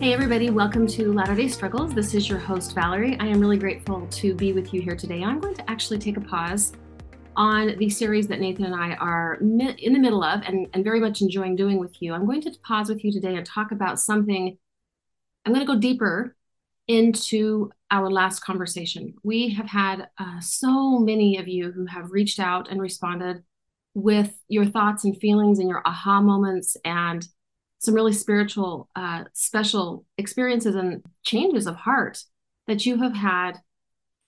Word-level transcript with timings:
Hey, 0.00 0.12
everybody, 0.12 0.48
welcome 0.50 0.86
to 0.86 1.12
Latter 1.12 1.34
day 1.34 1.48
Struggles. 1.48 1.92
This 1.92 2.14
is 2.14 2.28
your 2.28 2.38
host, 2.38 2.72
Valerie. 2.72 3.18
I 3.18 3.26
am 3.26 3.40
really 3.40 3.58
grateful 3.58 4.06
to 4.06 4.32
be 4.32 4.52
with 4.52 4.72
you 4.72 4.80
here 4.80 4.94
today. 4.94 5.24
I'm 5.24 5.40
going 5.40 5.56
to 5.56 5.68
actually 5.68 5.98
take 5.98 6.16
a 6.16 6.20
pause 6.20 6.72
on 7.34 7.76
the 7.78 7.90
series 7.90 8.28
that 8.28 8.38
Nathan 8.38 8.66
and 8.66 8.76
I 8.76 8.94
are 8.94 9.34
in 9.40 9.58
the 9.58 9.98
middle 9.98 10.22
of 10.22 10.42
and, 10.42 10.68
and 10.72 10.84
very 10.84 11.00
much 11.00 11.20
enjoying 11.20 11.56
doing 11.56 11.80
with 11.80 12.00
you. 12.00 12.14
I'm 12.14 12.26
going 12.26 12.42
to 12.42 12.52
pause 12.62 12.88
with 12.88 13.02
you 13.02 13.10
today 13.10 13.34
and 13.34 13.44
talk 13.44 13.72
about 13.72 13.98
something. 13.98 14.56
I'm 15.44 15.52
going 15.52 15.66
to 15.66 15.72
go 15.72 15.80
deeper 15.80 16.36
into 16.86 17.72
our 17.90 18.08
last 18.08 18.38
conversation. 18.38 19.14
We 19.24 19.48
have 19.54 19.66
had 19.66 20.10
uh, 20.16 20.38
so 20.40 21.00
many 21.00 21.38
of 21.38 21.48
you 21.48 21.72
who 21.72 21.86
have 21.86 22.12
reached 22.12 22.38
out 22.38 22.70
and 22.70 22.80
responded 22.80 23.42
with 23.94 24.32
your 24.46 24.64
thoughts 24.64 25.02
and 25.02 25.18
feelings 25.18 25.58
and 25.58 25.68
your 25.68 25.82
aha 25.84 26.20
moments 26.20 26.76
and 26.84 27.26
some 27.78 27.94
really 27.94 28.12
spiritual, 28.12 28.88
uh, 28.96 29.24
special 29.32 30.04
experiences 30.16 30.74
and 30.74 31.02
changes 31.22 31.66
of 31.66 31.76
heart 31.76 32.22
that 32.66 32.84
you 32.84 32.98
have 32.98 33.14
had 33.14 33.58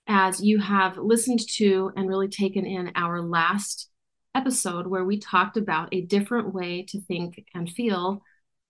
as 0.07 0.43
you 0.43 0.59
have 0.59 0.97
listened 0.97 1.39
to 1.47 1.91
and 1.95 2.09
really 2.09 2.27
taken 2.27 2.65
in 2.65 2.91
our 2.95 3.21
last 3.21 3.89
episode 4.33 4.87
where 4.87 5.03
we 5.03 5.19
talked 5.19 5.57
about 5.57 5.89
a 5.91 6.01
different 6.01 6.53
way 6.53 6.83
to 6.83 7.01
think 7.01 7.45
and 7.53 7.69
feel 7.69 8.23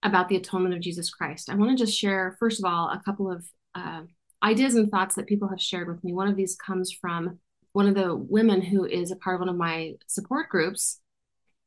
about 0.04 0.30
the 0.30 0.35
atonement 0.35 0.73
of 0.73 0.82
Jesus 0.82 1.12
Christ. 1.12 1.49
I 1.49 1.55
want 1.55 1.77
to 1.77 1.85
just 1.85 1.98
share, 1.98 2.35
first 2.40 2.59
of 2.59 2.66
all, 2.66 2.90
a 2.90 3.02
couple 3.04 3.32
of 3.32 3.45
uh, 3.76 4.02
ideas 4.43 4.76
and 4.76 4.90
thoughts 4.90 5.16
that 5.16 5.27
people 5.27 5.48
have 5.49 5.62
shared 5.62 5.88
with 5.88 6.04
me. 6.04 6.13
One 6.13 6.27
of 6.27 6.35
these 6.35 6.55
comes 6.55 6.91
from 6.91 7.40
one 7.73 7.88
of 7.88 7.95
the 7.95 8.16
women 8.16 8.62
who 8.62 8.85
is 8.85 9.12
a 9.12 9.16
part 9.16 9.35
of 9.35 9.41
one 9.41 9.49
of 9.49 9.55
my 9.55 9.93
support 10.07 10.49
groups 10.49 10.99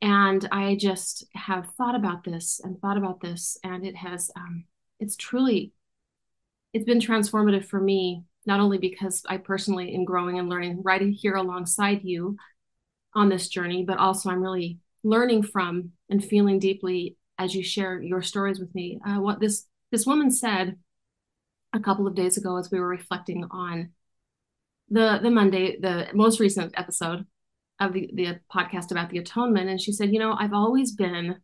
and 0.05 0.49
i 0.53 0.77
just 0.77 1.25
have 1.35 1.67
thought 1.77 1.95
about 1.95 2.23
this 2.25 2.61
and 2.63 2.81
thought 2.81 2.97
about 2.97 3.21
this 3.21 3.59
and 3.65 3.85
it 3.85 3.97
has 3.97 4.31
um, 4.37 4.65
it's 5.01 5.17
truly 5.17 5.73
it's 6.73 6.85
been 6.85 7.01
transformative 7.01 7.65
for 7.65 7.81
me 7.81 8.23
not 8.47 8.61
only 8.61 8.79
because 8.79 9.23
i 9.29 9.37
personally 9.37 9.95
am 9.95 10.05
growing 10.05 10.39
and 10.39 10.49
learning 10.49 10.81
right 10.83 11.03
here 11.03 11.35
alongside 11.35 12.05
you 12.05 12.37
on 13.15 13.29
this 13.29 13.49
journey 13.49 13.85
but 13.85 13.99
also 13.99 14.31
i'm 14.31 14.43
really 14.43 14.79
learning 15.03 15.43
from 15.43 15.91
and 16.09 16.25
feeling 16.25 16.59
deeply 16.59 17.17
as 17.39 17.55
you 17.55 17.63
share 17.63 18.01
your 18.01 18.23
stories 18.23 18.59
with 18.59 18.75
me. 18.75 18.99
Uh, 19.07 19.21
what 19.21 19.41
this 19.41 19.67
this 19.91 20.07
woman 20.07 20.31
said 20.31 20.77
a 21.73 21.81
couple 21.81 22.07
of 22.07 22.15
days 22.15 22.37
ago 22.37 22.57
as 22.57 22.71
we 22.71 22.81
were 22.81 22.89
reflecting 22.89 23.45
on 23.51 23.91
the 24.91 25.19
the 25.23 25.31
monday 25.31 25.79
the 25.81 26.09
most 26.13 26.41
recent 26.41 26.75
episode 26.77 27.25
of 27.81 27.93
the, 27.93 28.11
the 28.15 28.41
podcast 28.55 28.91
about 28.91 29.11
the 29.11 29.19
atonement. 29.19 29.69
And 29.69 29.81
she 29.81 29.93
said 29.93 30.13
you 30.13 30.19
know 30.19 30.35
i've 30.39 30.53
always 30.53 30.93
been 30.93 31.37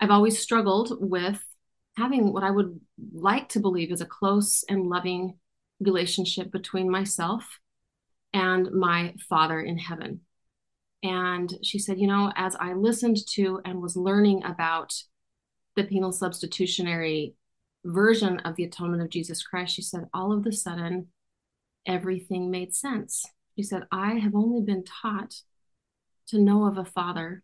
i've 0.00 0.10
always 0.10 0.38
struggled 0.38 0.96
with 1.00 1.42
having 1.96 2.32
what 2.32 2.44
i 2.44 2.50
would 2.50 2.80
like 3.12 3.48
to 3.50 3.60
believe 3.60 3.90
is 3.92 4.00
a 4.00 4.06
close 4.06 4.64
and 4.68 4.88
loving 4.88 5.38
relationship 5.80 6.50
between 6.50 6.90
myself 6.90 7.60
and 8.32 8.70
my 8.72 9.14
father 9.28 9.60
in 9.60 9.78
heaven. 9.78 10.20
And 11.02 11.52
she 11.62 11.78
said 11.78 12.00
you 12.00 12.08
know 12.08 12.32
as 12.34 12.56
i 12.56 12.72
listened 12.72 13.18
to 13.34 13.60
and 13.64 13.80
was 13.80 13.96
learning 13.96 14.42
about 14.44 14.92
the 15.76 15.84
penal 15.84 16.10
substitutionary 16.10 17.34
version 17.84 18.40
of 18.40 18.56
the 18.56 18.64
atonement 18.64 19.00
of 19.00 19.08
jesus 19.08 19.40
christ 19.44 19.76
she 19.76 19.82
said 19.82 20.08
all 20.12 20.32
of 20.32 20.44
a 20.44 20.50
sudden 20.50 21.06
everything 21.86 22.50
made 22.50 22.74
sense 22.74 23.24
she 23.58 23.64
said, 23.64 23.88
I 23.90 24.14
have 24.20 24.36
only 24.36 24.62
been 24.62 24.84
taught 24.84 25.34
to 26.28 26.38
know 26.38 26.66
of 26.66 26.78
a 26.78 26.84
Father 26.84 27.42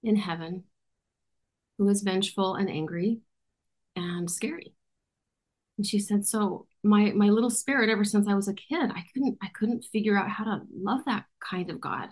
in 0.00 0.14
heaven 0.14 0.62
who 1.78 1.88
is 1.88 2.02
vengeful 2.02 2.54
and 2.54 2.70
angry 2.70 3.18
and 3.96 4.30
scary. 4.30 4.76
And 5.76 5.84
she 5.84 5.98
said, 5.98 6.24
so 6.24 6.68
my 6.84 7.10
my 7.10 7.28
little 7.28 7.50
spirit 7.50 7.90
ever 7.90 8.04
since 8.04 8.28
I 8.28 8.34
was 8.34 8.46
a 8.46 8.54
kid, 8.54 8.92
I 8.94 9.02
couldn't 9.12 9.38
I 9.42 9.48
couldn't 9.52 9.84
figure 9.86 10.16
out 10.16 10.30
how 10.30 10.44
to 10.44 10.60
love 10.72 11.00
that 11.06 11.24
kind 11.40 11.70
of 11.70 11.80
God. 11.80 12.10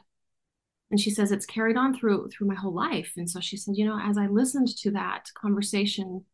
And 0.90 0.98
she 0.98 1.10
says 1.10 1.30
it's 1.30 1.46
carried 1.46 1.76
on 1.76 1.96
through 1.96 2.30
through 2.30 2.48
my 2.48 2.56
whole 2.56 2.74
life. 2.74 3.12
And 3.16 3.30
so 3.30 3.38
she 3.38 3.56
said, 3.56 3.76
you 3.76 3.84
know, 3.84 4.00
as 4.02 4.18
I 4.18 4.26
listened 4.26 4.76
to 4.78 4.90
that 4.90 5.26
conversation 5.40 6.24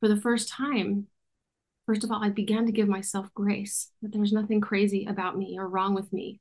for 0.00 0.08
the 0.08 0.20
first 0.20 0.50
time, 0.50 1.06
First 1.90 2.04
of 2.04 2.12
all, 2.12 2.22
I 2.22 2.28
began 2.28 2.66
to 2.66 2.72
give 2.72 2.86
myself 2.86 3.34
grace 3.34 3.90
that 4.00 4.12
there's 4.12 4.32
nothing 4.32 4.60
crazy 4.60 5.06
about 5.06 5.36
me 5.36 5.58
or 5.58 5.66
wrong 5.66 5.92
with 5.92 6.12
me, 6.12 6.38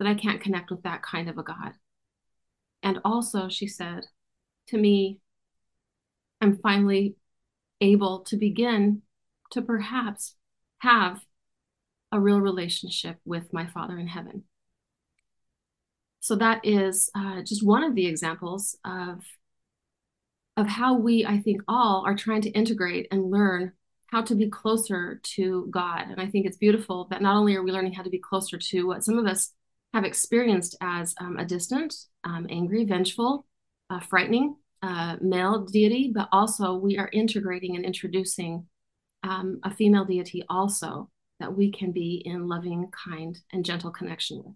that 0.00 0.08
I 0.08 0.16
can't 0.16 0.40
connect 0.40 0.72
with 0.72 0.82
that 0.82 1.00
kind 1.00 1.28
of 1.28 1.38
a 1.38 1.44
God. 1.44 1.74
And 2.82 2.98
also, 3.04 3.48
she 3.48 3.68
said 3.68 4.04
to 4.66 4.76
me, 4.76 5.20
I'm 6.40 6.58
finally 6.58 7.14
able 7.80 8.24
to 8.24 8.36
begin 8.36 9.02
to 9.52 9.62
perhaps 9.62 10.34
have 10.78 11.20
a 12.10 12.18
real 12.18 12.40
relationship 12.40 13.18
with 13.24 13.52
my 13.52 13.66
Father 13.66 13.96
in 13.96 14.08
heaven. 14.08 14.42
So 16.18 16.34
that 16.34 16.62
is 16.64 17.10
uh, 17.14 17.42
just 17.42 17.64
one 17.64 17.84
of 17.84 17.94
the 17.94 18.06
examples 18.06 18.76
of 18.84 19.22
of 20.56 20.66
how 20.66 20.94
we, 20.96 21.24
I 21.24 21.38
think, 21.38 21.62
all 21.68 22.02
are 22.04 22.16
trying 22.16 22.42
to 22.42 22.50
integrate 22.50 23.06
and 23.12 23.30
learn 23.30 23.72
how 24.14 24.22
to 24.22 24.36
be 24.36 24.48
closer 24.48 25.20
to 25.24 25.66
God. 25.72 26.04
And 26.08 26.20
I 26.20 26.28
think 26.28 26.46
it's 26.46 26.56
beautiful 26.56 27.08
that 27.10 27.20
not 27.20 27.34
only 27.34 27.56
are 27.56 27.64
we 27.64 27.72
learning 27.72 27.94
how 27.94 28.04
to 28.04 28.10
be 28.10 28.20
closer 28.20 28.56
to 28.56 28.86
what 28.86 29.02
some 29.02 29.18
of 29.18 29.26
us 29.26 29.52
have 29.92 30.04
experienced 30.04 30.76
as 30.80 31.16
um, 31.20 31.36
a 31.36 31.44
distant, 31.44 31.92
um, 32.22 32.46
angry, 32.48 32.84
vengeful, 32.84 33.44
uh, 33.90 33.98
frightening 33.98 34.54
uh, 34.82 35.16
male 35.20 35.64
deity, 35.64 36.12
but 36.14 36.28
also 36.30 36.74
we 36.74 36.96
are 36.96 37.10
integrating 37.12 37.74
and 37.74 37.84
introducing 37.84 38.64
um, 39.24 39.58
a 39.64 39.74
female 39.74 40.04
deity 40.04 40.44
also 40.48 41.10
that 41.40 41.56
we 41.56 41.72
can 41.72 41.90
be 41.90 42.22
in 42.24 42.46
loving, 42.46 42.88
kind, 42.92 43.36
and 43.52 43.64
gentle 43.64 43.90
connection 43.90 44.44
with. 44.44 44.54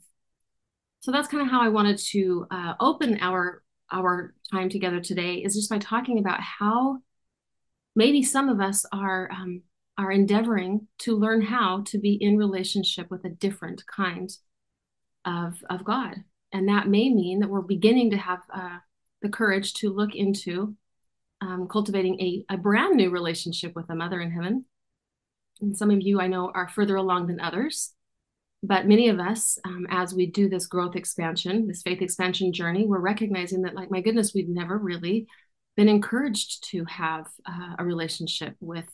So 1.00 1.10
that's 1.10 1.26
kind 1.26 1.42
of 1.42 1.50
how 1.50 1.62
I 1.62 1.68
wanted 1.68 1.98
to 2.12 2.46
uh, 2.52 2.74
open 2.78 3.18
our 3.20 3.64
our 3.90 4.34
time 4.52 4.68
together 4.68 5.00
today 5.00 5.36
is 5.36 5.56
just 5.56 5.70
by 5.70 5.78
talking 5.78 6.18
about 6.20 6.40
how 6.40 6.98
maybe 7.94 8.22
some 8.22 8.48
of 8.48 8.60
us 8.60 8.84
are 8.92 9.30
um, 9.30 9.62
are 9.96 10.12
endeavoring 10.12 10.86
to 10.98 11.16
learn 11.16 11.42
how 11.42 11.82
to 11.86 11.98
be 11.98 12.14
in 12.14 12.36
relationship 12.36 13.10
with 13.10 13.24
a 13.24 13.30
different 13.30 13.84
kind 13.86 14.30
of 15.24 15.62
of 15.68 15.84
God, 15.84 16.16
and 16.52 16.68
that 16.68 16.88
may 16.88 17.08
mean 17.08 17.40
that 17.40 17.48
we're 17.50 17.62
beginning 17.62 18.10
to 18.10 18.16
have 18.16 18.40
uh, 18.52 18.78
the 19.22 19.28
courage 19.28 19.74
to 19.74 19.92
look 19.92 20.14
into 20.14 20.76
um, 21.40 21.68
cultivating 21.68 22.20
a, 22.20 22.54
a 22.54 22.56
brand 22.56 22.96
new 22.96 23.10
relationship 23.10 23.74
with 23.74 23.90
a 23.90 23.94
Mother 23.94 24.20
in 24.20 24.30
Heaven. 24.30 24.64
And 25.60 25.76
some 25.76 25.90
of 25.90 26.00
you 26.00 26.20
I 26.20 26.28
know 26.28 26.52
are 26.54 26.68
further 26.68 26.96
along 26.96 27.26
than 27.26 27.40
others, 27.40 27.92
but 28.62 28.86
many 28.86 29.08
of 29.08 29.18
us, 29.18 29.58
um, 29.64 29.86
as 29.90 30.14
we 30.14 30.26
do 30.26 30.48
this 30.48 30.66
growth 30.66 30.96
expansion, 30.96 31.66
this 31.66 31.82
faith 31.82 32.00
expansion 32.00 32.52
journey, 32.52 32.86
we're 32.86 33.00
recognizing 33.00 33.62
that, 33.62 33.74
like, 33.74 33.90
my 33.90 34.00
goodness, 34.00 34.32
we've 34.34 34.48
never 34.48 34.78
really 34.78 35.26
been 35.78 35.88
encouraged 35.88 36.68
to 36.70 36.84
have 36.86 37.28
uh, 37.46 37.76
a 37.78 37.84
relationship 37.84 38.56
with 38.58 38.84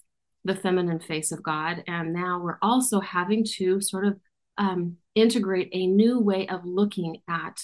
the 0.44 0.54
feminine 0.54 1.00
face 1.00 1.32
of 1.32 1.42
God. 1.42 1.82
And 1.88 2.12
now 2.12 2.38
we're 2.38 2.58
also 2.60 3.00
having 3.00 3.42
to 3.56 3.80
sort 3.80 4.06
of 4.06 4.20
um, 4.58 4.98
integrate 5.14 5.70
a 5.72 5.86
new 5.86 6.20
way 6.20 6.46
of 6.46 6.60
looking 6.66 7.22
at 7.26 7.58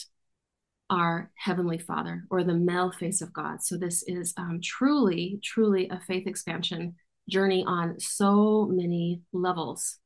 our 0.88 1.30
Heavenly 1.36 1.76
Father 1.76 2.24
or 2.30 2.42
the 2.42 2.54
male 2.54 2.92
face 2.92 3.20
of 3.20 3.30
God. 3.34 3.62
So 3.62 3.76
this 3.76 4.02
is 4.06 4.32
um, 4.38 4.58
truly, 4.64 5.38
truly 5.44 5.86
a 5.90 6.00
faith 6.00 6.26
expansion 6.26 6.94
journey 7.28 7.62
on 7.66 8.00
so 8.00 8.70
many 8.72 9.20
levels. 9.34 9.98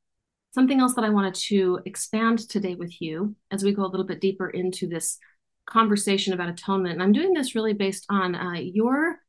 Something 0.53 0.81
else 0.81 0.93
that 0.95 1.05
I 1.05 1.09
wanted 1.09 1.35
to 1.35 1.79
expand 1.85 2.49
today 2.49 2.75
with 2.75 3.01
you 3.01 3.33
as 3.49 3.63
we 3.63 3.71
go 3.71 3.85
a 3.85 3.87
little 3.87 4.05
bit 4.05 4.19
deeper 4.19 4.49
into 4.49 4.87
this 4.87 5.17
conversation 5.65 6.33
about 6.33 6.49
atonement. 6.49 6.93
And 6.93 7.03
I'm 7.03 7.13
doing 7.13 7.33
this 7.33 7.55
really 7.55 7.73
based 7.73 8.05
on 8.09 8.35
uh, 8.35 8.53
your 8.53 9.19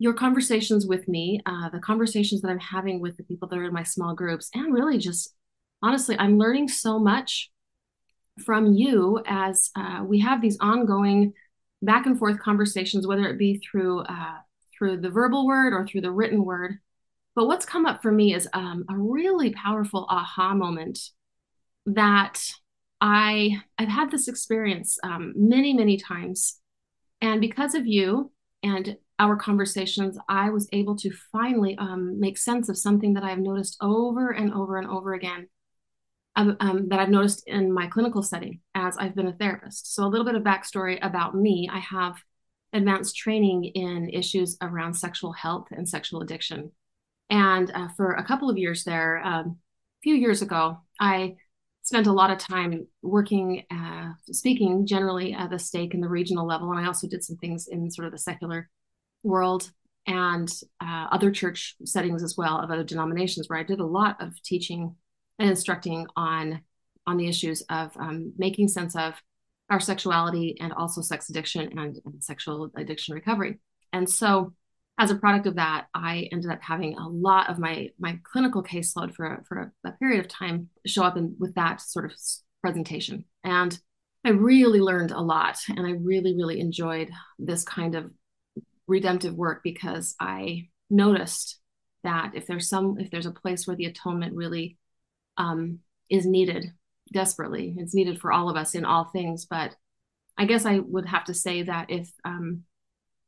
your 0.00 0.14
conversations 0.14 0.86
with 0.86 1.08
me, 1.08 1.40
uh, 1.44 1.70
the 1.70 1.80
conversations 1.80 2.40
that 2.42 2.50
I'm 2.50 2.60
having 2.60 3.00
with 3.00 3.16
the 3.16 3.24
people 3.24 3.48
that 3.48 3.58
are 3.58 3.64
in 3.64 3.72
my 3.72 3.82
small 3.82 4.14
groups, 4.14 4.48
and 4.54 4.72
really 4.72 4.98
just 4.98 5.34
honestly, 5.82 6.16
I'm 6.18 6.38
learning 6.38 6.68
so 6.68 6.98
much 6.98 7.50
from 8.44 8.72
you 8.72 9.20
as 9.26 9.70
uh, 9.76 10.02
we 10.04 10.20
have 10.20 10.40
these 10.40 10.58
ongoing 10.60 11.32
back 11.82 12.06
and 12.06 12.18
forth 12.18 12.38
conversations, 12.40 13.06
whether 13.06 13.28
it 13.28 13.38
be 13.38 13.58
through 13.58 14.00
uh, 14.00 14.38
through 14.76 14.98
the 14.98 15.10
verbal 15.10 15.46
word 15.46 15.72
or 15.72 15.86
through 15.86 16.02
the 16.02 16.10
written 16.10 16.44
word. 16.44 16.78
But 17.34 17.46
what's 17.46 17.66
come 17.66 17.86
up 17.86 18.02
for 18.02 18.10
me 18.10 18.34
is 18.34 18.48
um, 18.52 18.84
a 18.88 18.96
really 18.96 19.50
powerful 19.50 20.06
aha 20.08 20.54
moment 20.54 20.98
that 21.86 22.40
I 23.00 23.60
I've 23.78 23.88
had 23.88 24.10
this 24.10 24.28
experience 24.28 24.98
um, 25.02 25.32
many 25.36 25.72
many 25.72 25.96
times, 25.96 26.60
and 27.20 27.40
because 27.40 27.74
of 27.74 27.86
you 27.86 28.32
and 28.62 28.96
our 29.18 29.36
conversations, 29.36 30.16
I 30.28 30.50
was 30.50 30.68
able 30.72 30.96
to 30.96 31.10
finally 31.32 31.76
um, 31.78 32.20
make 32.20 32.38
sense 32.38 32.68
of 32.68 32.78
something 32.78 33.14
that 33.14 33.24
I've 33.24 33.38
noticed 33.38 33.76
over 33.80 34.30
and 34.30 34.52
over 34.52 34.76
and 34.76 34.88
over 34.88 35.14
again. 35.14 35.48
Um, 36.36 36.56
um, 36.60 36.88
that 36.90 37.00
I've 37.00 37.08
noticed 37.08 37.42
in 37.48 37.72
my 37.72 37.88
clinical 37.88 38.22
setting 38.22 38.60
as 38.72 38.96
I've 38.96 39.16
been 39.16 39.26
a 39.26 39.32
therapist. 39.32 39.92
So, 39.92 40.04
a 40.04 40.06
little 40.06 40.24
bit 40.24 40.36
of 40.36 40.44
backstory 40.44 40.96
about 41.02 41.34
me 41.34 41.68
I 41.72 41.80
have 41.80 42.14
advanced 42.72 43.16
training 43.16 43.64
in 43.64 44.08
issues 44.10 44.56
around 44.60 44.94
sexual 44.94 45.32
health 45.32 45.66
and 45.70 45.88
sexual 45.88 46.20
addiction. 46.20 46.70
And 47.30 47.70
uh, 47.74 47.88
for 47.96 48.12
a 48.12 48.24
couple 48.24 48.48
of 48.48 48.58
years 48.58 48.84
there, 48.84 49.18
um, 49.24 49.58
a 49.98 50.00
few 50.02 50.14
years 50.14 50.42
ago, 50.42 50.78
I 51.00 51.36
spent 51.88 52.06
a 52.06 52.12
lot 52.12 52.30
of 52.30 52.36
time 52.36 52.86
working, 53.00 53.64
uh, 53.70 54.12
speaking 54.30 54.86
generally 54.86 55.32
at 55.32 55.48
the 55.48 55.58
stake 55.58 55.94
in 55.94 56.02
the 56.02 56.08
regional 56.08 56.46
level. 56.46 56.70
And 56.70 56.78
I 56.78 56.86
also 56.86 57.08
did 57.08 57.24
some 57.24 57.36
things 57.38 57.66
in 57.66 57.90
sort 57.90 58.04
of 58.04 58.12
the 58.12 58.18
secular 58.18 58.68
world 59.22 59.70
and 60.06 60.52
uh, 60.82 61.06
other 61.10 61.30
church 61.30 61.76
settings 61.84 62.22
as 62.22 62.36
well 62.36 62.58
of 62.58 62.70
other 62.70 62.84
denominations 62.84 63.48
where 63.48 63.58
I 63.58 63.62
did 63.62 63.80
a 63.80 63.86
lot 63.86 64.20
of 64.20 64.34
teaching 64.42 64.96
and 65.38 65.48
instructing 65.48 66.06
on 66.14 66.60
on 67.06 67.16
the 67.16 67.26
issues 67.26 67.62
of 67.70 67.96
um, 67.96 68.34
making 68.36 68.68
sense 68.68 68.94
of 68.94 69.14
our 69.70 69.80
sexuality 69.80 70.58
and 70.60 70.74
also 70.74 71.00
sex 71.00 71.30
addiction 71.30 71.78
and, 71.78 71.98
and 72.04 72.22
sexual 72.22 72.70
addiction 72.76 73.14
recovery. 73.14 73.60
And 73.94 74.08
so 74.10 74.52
as 74.98 75.12
a 75.12 75.16
product 75.16 75.46
of 75.46 75.54
that, 75.54 75.86
I 75.94 76.28
ended 76.32 76.50
up 76.50 76.60
having 76.60 76.98
a 76.98 77.08
lot 77.08 77.48
of 77.48 77.58
my 77.58 77.90
my 77.98 78.18
clinical 78.24 78.62
caseload 78.62 79.14
for 79.14 79.44
for 79.46 79.72
a, 79.84 79.88
a 79.88 79.92
period 79.92 80.20
of 80.20 80.28
time 80.28 80.68
show 80.86 81.04
up 81.04 81.16
in 81.16 81.36
with 81.38 81.54
that 81.54 81.80
sort 81.80 82.04
of 82.04 82.12
presentation, 82.60 83.24
and 83.44 83.78
I 84.24 84.30
really 84.30 84.80
learned 84.80 85.12
a 85.12 85.20
lot, 85.20 85.58
and 85.68 85.86
I 85.86 85.92
really 85.92 86.34
really 86.34 86.60
enjoyed 86.60 87.10
this 87.38 87.62
kind 87.62 87.94
of 87.94 88.10
redemptive 88.88 89.34
work 89.34 89.60
because 89.62 90.16
I 90.18 90.68
noticed 90.90 91.60
that 92.02 92.32
if 92.34 92.46
there's 92.46 92.68
some 92.68 92.98
if 92.98 93.10
there's 93.10 93.26
a 93.26 93.30
place 93.30 93.66
where 93.66 93.76
the 93.76 93.86
atonement 93.86 94.34
really 94.34 94.78
um, 95.36 95.78
is 96.10 96.26
needed 96.26 96.72
desperately, 97.12 97.76
it's 97.78 97.94
needed 97.94 98.20
for 98.20 98.32
all 98.32 98.50
of 98.50 98.56
us 98.56 98.74
in 98.74 98.84
all 98.84 99.04
things, 99.04 99.46
but 99.46 99.76
I 100.36 100.44
guess 100.44 100.66
I 100.66 100.78
would 100.80 101.06
have 101.06 101.24
to 101.24 101.34
say 101.34 101.62
that 101.62 101.90
if 101.90 102.10
um, 102.24 102.64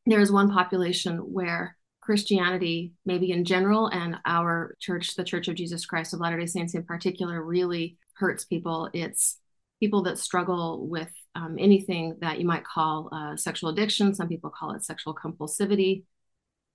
there 0.07 0.21
is 0.21 0.33
one 0.33 0.51
population 0.51 1.19
where 1.19 1.77
Christianity, 2.01 2.93
maybe 3.05 3.31
in 3.31 3.45
general, 3.45 3.89
and 3.89 4.17
our 4.25 4.75
church, 4.81 5.15
the 5.15 5.25
Church 5.25 5.49
of 5.49 5.55
Jesus 5.55 5.87
Christ 5.87 6.15
of 6.15 6.21
Latter 6.21 6.39
day 6.39 6.47
Saints 6.47 6.75
in 6.75 6.83
particular, 6.83 7.43
really 7.43 7.99
hurts 8.15 8.45
people. 8.45 8.89
It's 8.93 9.39
people 9.81 10.03
that 10.03 10.19
struggle 10.19 10.87
with 10.89 11.11
um, 11.35 11.57
anything 11.59 12.17
that 12.21 12.39
you 12.39 12.47
might 12.47 12.65
call 12.65 13.09
uh, 13.13 13.37
sexual 13.37 13.71
addiction. 13.71 14.15
Some 14.15 14.29
people 14.29 14.51
call 14.51 14.73
it 14.73 14.85
sexual 14.85 15.15
compulsivity. 15.15 16.05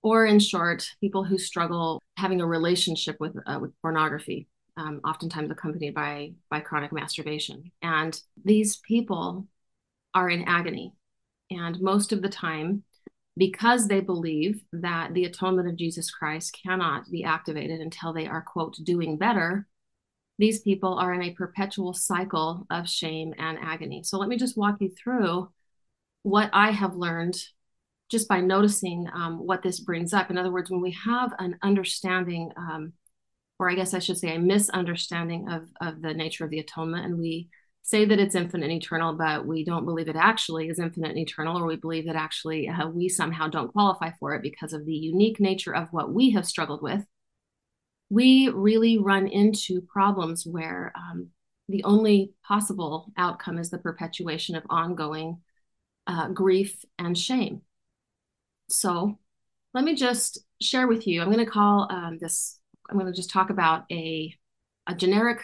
Or, 0.02 0.26
in 0.26 0.40
short, 0.40 0.88
people 1.02 1.24
who 1.24 1.38
struggle 1.38 2.02
having 2.16 2.40
a 2.40 2.46
relationship 2.46 3.18
with, 3.20 3.36
uh, 3.48 3.58
with 3.60 3.72
pornography, 3.82 4.48
um, 4.78 5.02
oftentimes 5.04 5.50
accompanied 5.50 5.96
by, 5.96 6.34
by 6.52 6.60
chronic 6.60 6.94
masturbation. 6.94 7.72
And 7.82 8.20
these 8.44 8.78
people 8.78 9.48
are 10.14 10.30
in 10.30 10.44
agony. 10.44 10.94
And 11.50 11.82
most 11.82 12.12
of 12.12 12.22
the 12.22 12.30
time, 12.30 12.84
because 13.38 13.88
they 13.88 14.00
believe 14.00 14.64
that 14.72 15.14
the 15.14 15.26
atonement 15.26 15.68
of 15.68 15.76
Jesus 15.76 16.10
Christ 16.10 16.58
cannot 16.64 17.10
be 17.12 17.24
activated 17.24 17.82
until 17.82 18.14
they 18.14 18.28
are, 18.28 18.42
quote, 18.42 18.78
doing 18.84 19.18
better, 19.18 19.68
these 20.38 20.62
people 20.62 20.98
are 20.98 21.14
in 21.14 21.24
a 21.24 21.34
perpetual 21.34 21.94
cycle 21.94 22.66
of 22.70 22.90
shame 22.90 23.34
and 23.38 23.58
agony. 23.62 24.04
So 24.04 24.18
let 24.18 24.30
me 24.30 24.38
just 24.38 24.58
walk 24.58 24.78
you 24.80 24.90
through 24.90 25.50
what 26.24 26.50
I 26.54 26.72
have 26.72 26.96
learned 26.96 27.36
just 28.10 28.28
by 28.28 28.42
noticing 28.42 29.08
um, 29.14 29.46
what 29.46 29.64
this 29.64 29.80
brings 29.80 30.14
up. 30.14 30.30
In 30.30 30.38
other 30.38 30.52
words, 30.52 30.70
when 30.70 30.82
we 30.82 30.92
have 30.92 31.34
an 31.40 31.58
understanding, 31.64 32.52
um, 32.58 32.94
or 33.60 33.70
I 33.70 33.76
guess 33.76 33.94
I 33.94 34.00
should 34.00 34.18
say 34.18 34.36
a 34.36 34.40
misunderstanding 34.40 35.50
of, 35.50 35.68
of 35.82 36.02
the 36.02 36.14
nature 36.14 36.44
of 36.44 36.52
the 36.52 36.60
atonement, 36.60 37.06
and 37.06 37.18
we 37.18 37.50
say 37.86 38.04
that 38.04 38.20
it's 38.20 38.34
infinite 38.34 38.72
and 38.72 38.74
eternal, 38.74 39.14
but 39.14 39.46
we 39.46 39.64
don't 39.64 39.86
believe 39.86 40.08
it 40.08 40.16
actually 40.16 40.70
is 40.70 40.80
infinite 40.80 41.12
and 41.12 41.20
eternal, 41.20 41.60
or 41.60 41.68
we 41.68 41.76
believe 41.76 42.08
that 42.08 42.16
actually 42.16 42.68
uh, 42.68 42.88
we 42.88 43.08
somehow 43.08 43.48
don't 43.48 43.72
qualify 43.72 44.10
for 44.20 44.34
it 44.34 44.42
because 44.42 44.74
of 44.74 44.88
the 44.88 44.94
unique 44.94 45.40
nature 45.40 45.74
of 45.74 45.88
what 45.92 46.12
we 46.12 46.32
have 46.32 46.48
struggled 46.48 46.82
with, 46.82 47.06
we 48.10 48.50
really 48.50 48.98
run 48.98 49.28
into 49.28 49.82
problems 49.82 50.48
where 50.48 50.92
um, 50.96 51.28
the 51.70 51.84
only 51.84 52.34
possible 52.44 53.12
outcome 53.18 53.60
is 53.60 53.70
the 53.70 53.78
perpetuation 53.78 54.56
of 54.56 54.64
ongoing 54.68 55.42
uh, 56.08 56.30
grief 56.30 56.84
and 56.98 57.16
shame. 57.16 57.62
So 58.68 59.20
let 59.76 59.84
me 59.84 59.94
just 59.94 60.40
share 60.60 60.88
with 60.88 61.06
you. 61.06 61.22
I'm 61.22 61.32
going 61.32 61.46
to 61.46 61.52
call 61.52 61.88
um, 61.92 62.18
this, 62.20 62.60
I'm 62.90 62.98
going 62.98 63.12
to 63.12 63.16
just 63.16 63.30
talk 63.30 63.52
about 63.52 63.84
a, 63.92 64.34
a 64.88 64.96
generic 64.96 65.42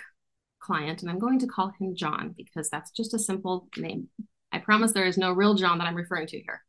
client, 0.61 1.01
and 1.01 1.11
I'm 1.11 1.19
going 1.19 1.39
to 1.39 1.47
call 1.47 1.73
him 1.79 1.95
John 1.95 2.33
because 2.37 2.69
that's 2.69 2.91
just 2.91 3.13
a 3.13 3.19
simple 3.19 3.67
name. 3.77 4.07
I 4.51 4.59
promise 4.59 4.91
there 4.91 5.05
is 5.05 5.17
no 5.17 5.31
real 5.31 5.55
John 5.55 5.77
that 5.77 5.87
I'm 5.87 5.95
referring 5.95 6.27
to 6.27 6.39
here. 6.39 6.63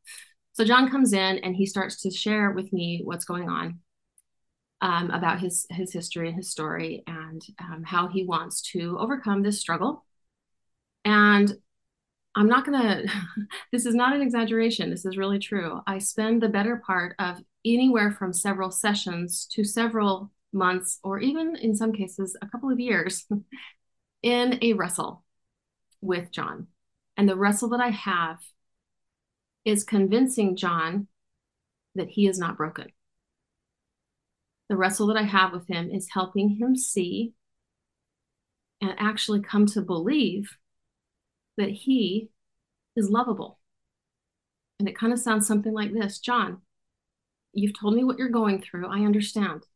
So 0.55 0.65
John 0.65 0.91
comes 0.91 1.13
in 1.13 1.39
and 1.39 1.57
he 1.57 1.67
starts 1.67 2.03
to 2.03 2.11
share 2.11 2.51
with 2.51 2.73
me 2.73 3.01
what's 3.05 3.25
going 3.25 3.49
on 3.49 3.81
um, 4.81 5.11
about 5.11 5.41
his 5.41 5.67
his 5.71 5.93
history 5.93 6.29
and 6.29 6.37
his 6.37 6.51
story 6.51 7.03
and 7.07 7.41
um, 7.61 7.85
how 7.85 8.09
he 8.09 8.25
wants 8.25 8.61
to 8.73 8.99
overcome 8.99 9.43
this 9.43 9.61
struggle. 9.61 10.05
And 11.05 11.53
I'm 12.35 12.49
not 12.49 12.67
gonna. 12.67 13.05
this 13.73 13.87
is 13.87 13.95
not 13.95 14.15
an 14.15 14.23
exaggeration. 14.23 14.91
This 14.91 15.07
is 15.07 15.17
really 15.17 15.39
true. 15.39 15.81
I 15.87 15.99
spend 15.99 16.43
the 16.43 16.49
better 16.49 16.83
part 16.85 17.15
of 17.19 17.39
anywhere 17.65 18.11
from 18.11 18.33
several 18.33 18.71
sessions 18.71 19.47
to 19.53 19.65
several 19.65 20.31
months, 20.53 20.99
or 21.03 21.19
even 21.21 21.57
in 21.57 21.75
some 21.75 21.93
cases, 21.93 22.37
a 22.43 22.49
couple 22.49 22.71
of 22.71 22.81
years 22.81 23.27
in 24.23 24.59
a 24.63 24.73
wrestle 24.75 25.25
with 26.01 26.31
John. 26.31 26.69
And 27.17 27.29
the 27.29 27.37
wrestle 27.37 27.71
that 27.71 27.81
I 27.81 27.91
have 27.91 28.39
is 29.65 29.85
convincing 29.85 30.57
John 30.57 31.09
that 31.95 32.09
he 32.09 32.27
is 32.27 32.39
not 32.39 32.57
broken. 32.57 32.89
The 34.69 34.77
wrestle 34.77 35.09
that 35.09 35.17
I 35.17 35.25
have 35.25 35.53
with 35.53 35.69
him 35.69 35.91
is 35.91 36.09
helping 36.11 36.57
him 36.57 36.77
see 36.77 37.35
and 38.81 38.95
actually 38.99 39.41
come 39.41 39.67
to 39.67 39.83
believe 39.83 40.57
that 41.57 41.71
he 41.71 42.31
is 42.97 43.11
lovable. 43.11 43.59
And 44.79 44.89
it 44.89 44.97
kind 44.97 45.13
of 45.13 45.19
sounds 45.19 45.47
something 45.47 45.73
like 45.73 45.93
this 45.93 46.19
John, 46.19 46.63
you've 47.53 47.79
told 47.79 47.95
me 47.95 48.03
what 48.03 48.19
you're 48.19 48.31
going 48.31 48.61
through. 48.61 48.87
I 48.87 49.05
understand. 49.05 49.67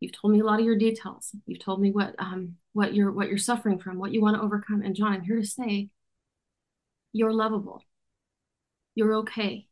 You've 0.00 0.12
told 0.12 0.32
me 0.32 0.40
a 0.40 0.44
lot 0.44 0.60
of 0.60 0.66
your 0.66 0.76
details. 0.76 1.34
You've 1.46 1.64
told 1.64 1.80
me 1.80 1.90
what 1.90 2.14
um 2.18 2.56
what 2.72 2.94
you're 2.94 3.10
what 3.12 3.28
you're 3.28 3.38
suffering 3.38 3.78
from, 3.78 3.98
what 3.98 4.12
you 4.12 4.20
want 4.20 4.36
to 4.36 4.42
overcome. 4.42 4.82
And 4.82 4.94
John, 4.94 5.12
I'm 5.12 5.22
here 5.22 5.40
to 5.40 5.46
say 5.46 5.88
you're 7.12 7.32
lovable. 7.32 7.82
You're 8.94 9.14
okay. 9.16 9.68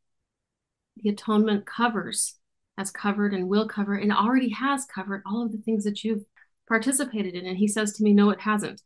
The 0.96 1.10
atonement 1.10 1.66
covers, 1.66 2.36
has 2.78 2.90
covered 2.90 3.34
and 3.34 3.48
will 3.48 3.68
cover 3.68 3.94
and 3.94 4.12
already 4.12 4.50
has 4.50 4.86
covered 4.86 5.22
all 5.26 5.44
of 5.44 5.52
the 5.52 5.58
things 5.58 5.84
that 5.84 6.04
you've 6.04 6.24
participated 6.68 7.34
in. 7.34 7.46
And 7.46 7.56
he 7.58 7.68
says 7.68 7.92
to 7.94 8.02
me, 8.02 8.12
No, 8.12 8.30
it 8.30 8.40
hasn't. 8.40 8.80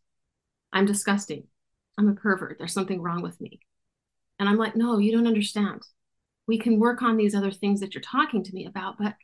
I'm 0.73 0.87
disgusting. 0.87 1.45
I'm 1.97 2.09
a 2.09 2.14
pervert. 2.14 2.57
There's 2.59 2.73
something 2.73 3.00
wrong 3.00 3.23
with 3.23 3.40
me. 3.40 3.61
And 4.38 4.49
I'm 4.49 4.57
like, 4.57 4.76
No, 4.76 4.99
you 4.99 5.12
don't 5.12 5.26
understand. 5.26 5.83
We 6.47 6.59
can 6.59 6.80
work 6.80 7.02
on 7.02 7.16
these 7.16 7.35
other 7.35 7.50
things 7.50 7.80
that 7.80 7.95
you're 7.95 8.02
talking 8.02 8.42
to 8.45 8.54
me 8.54 8.66
about, 8.66 8.97
but 8.99 9.14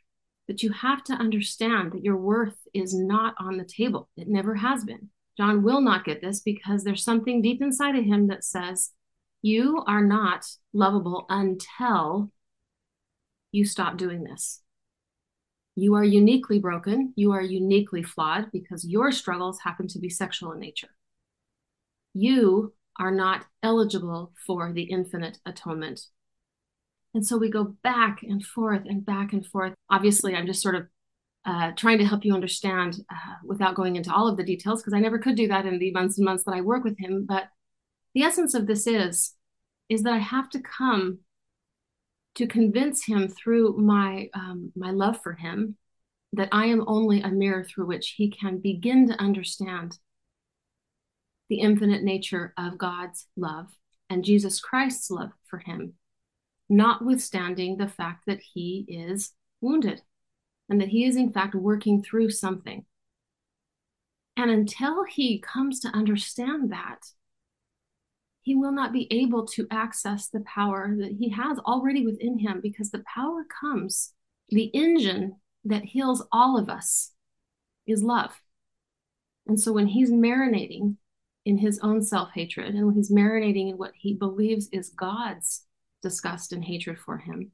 but 0.47 0.61
you 0.61 0.71
have 0.71 1.03
to 1.05 1.13
understand 1.13 1.91
that 1.91 2.03
your 2.03 2.17
worth 2.17 2.57
is 2.73 2.93
not 2.93 3.35
on 3.39 3.57
the 3.57 3.65
table. 3.65 4.09
It 4.15 4.27
never 4.27 4.55
has 4.55 4.83
been. 4.83 5.09
John 5.37 5.63
will 5.63 5.81
not 5.81 6.05
get 6.05 6.21
this 6.21 6.41
because 6.41 6.83
there's 6.83 7.03
something 7.03 7.41
deep 7.41 7.61
inside 7.61 7.95
of 7.95 8.05
him 8.05 8.27
that 8.27 8.43
says, 8.43 8.91
You 9.41 9.83
are 9.87 10.03
not 10.03 10.45
lovable 10.73 11.25
until 11.29 12.31
you 13.51 13.65
stop 13.65 13.97
doing 13.97 14.23
this. 14.23 14.61
You 15.75 15.95
are 15.95 16.03
uniquely 16.03 16.59
broken. 16.59 17.13
You 17.17 17.31
are 17.33 17.41
uniquely 17.41 18.01
flawed 18.01 18.49
because 18.51 18.85
your 18.85 19.11
struggles 19.11 19.59
happen 19.61 19.87
to 19.89 19.99
be 19.99 20.09
sexual 20.09 20.53
in 20.53 20.59
nature. 20.59 20.89
You 22.13 22.73
are 22.97 23.11
not 23.11 23.45
eligible 23.61 24.31
for 24.47 24.71
the 24.71 24.83
infinite 24.83 25.39
atonement 25.45 25.99
and 27.15 27.25
so 27.25 27.37
we 27.37 27.49
go 27.49 27.75
back 27.81 28.23
and 28.23 28.45
forth 28.45 28.83
and 28.85 29.05
back 29.05 29.31
and 29.31 29.45
forth. 29.45 29.73
Obviously, 29.89 30.35
I'm 30.35 30.45
just 30.45 30.61
sort 30.61 30.75
of 30.75 30.87
uh, 31.45 31.71
trying 31.77 31.97
to 31.99 32.05
help 32.05 32.25
you 32.25 32.33
understand 32.33 32.97
uh, 33.09 33.35
without 33.45 33.73
going 33.73 33.95
into 33.95 34.13
all 34.13 34.27
of 34.27 34.35
the 34.35 34.43
details, 34.43 34.81
because 34.81 34.93
I 34.93 34.99
never 34.99 35.17
could 35.17 35.35
do 35.35 35.47
that 35.47 35.65
in 35.65 35.79
the 35.79 35.91
months 35.91 36.17
and 36.17 36.25
months 36.25 36.43
that 36.43 36.53
I 36.53 36.59
work 36.59 36.83
with 36.83 36.99
him. 36.99 37.25
But 37.25 37.45
the 38.13 38.23
essence 38.23 38.53
of 38.53 38.67
this 38.67 38.85
is, 38.85 39.33
is 39.87 40.03
that 40.03 40.13
I 40.13 40.17
have 40.17 40.49
to 40.49 40.59
come 40.59 41.19
to 42.35 42.47
convince 42.47 43.05
him 43.05 43.29
through 43.29 43.77
my 43.77 44.29
um, 44.33 44.73
my 44.75 44.91
love 44.91 45.21
for 45.23 45.33
him 45.33 45.77
that 46.33 46.49
I 46.51 46.65
am 46.65 46.83
only 46.85 47.21
a 47.21 47.29
mirror 47.29 47.63
through 47.63 47.85
which 47.85 48.15
he 48.17 48.29
can 48.29 48.57
begin 48.57 49.07
to 49.07 49.21
understand 49.21 49.97
the 51.47 51.59
infinite 51.59 52.03
nature 52.03 52.53
of 52.57 52.77
God's 52.77 53.27
love 53.37 53.67
and 54.09 54.25
Jesus 54.25 54.59
Christ's 54.59 55.09
love 55.09 55.31
for 55.49 55.59
him 55.59 55.93
notwithstanding 56.69 57.77
the 57.77 57.87
fact 57.87 58.25
that 58.25 58.41
he 58.41 58.85
is 58.87 59.33
wounded 59.61 60.01
and 60.69 60.81
that 60.81 60.89
he 60.89 61.05
is, 61.05 61.15
in 61.15 61.31
fact, 61.31 61.55
working 61.55 62.01
through 62.01 62.29
something. 62.29 62.85
And 64.37 64.51
until 64.51 65.03
he 65.03 65.39
comes 65.39 65.79
to 65.81 65.89
understand 65.89 66.71
that, 66.71 67.05
he 68.41 68.55
will 68.55 68.71
not 68.71 68.93
be 68.93 69.07
able 69.11 69.47
to 69.47 69.67
access 69.71 70.27
the 70.27 70.41
power 70.41 70.93
that 70.99 71.13
he 71.19 71.29
has 71.29 71.57
already 71.59 72.05
within 72.05 72.37
him 72.37 72.59
because 72.61 72.91
the 72.91 73.03
power 73.11 73.43
comes, 73.43 74.13
the 74.49 74.65
engine 74.65 75.37
that 75.63 75.83
heals 75.83 76.23
all 76.31 76.57
of 76.57 76.69
us 76.69 77.13
is 77.87 78.03
love. 78.03 78.39
And 79.47 79.59
so 79.59 79.71
when 79.73 79.87
he's 79.87 80.11
marinating 80.11 80.97
in 81.45 81.57
his 81.57 81.79
own 81.79 82.01
self 82.01 82.29
hatred 82.33 82.75
and 82.75 82.85
when 82.85 82.95
he's 82.95 83.11
marinating 83.11 83.69
in 83.69 83.77
what 83.77 83.93
he 83.95 84.13
believes 84.13 84.67
is 84.71 84.89
God's 84.89 85.65
disgust 86.05 86.53
and 86.53 86.63
hatred 86.63 86.99
for 86.99 87.17
him, 87.17 87.51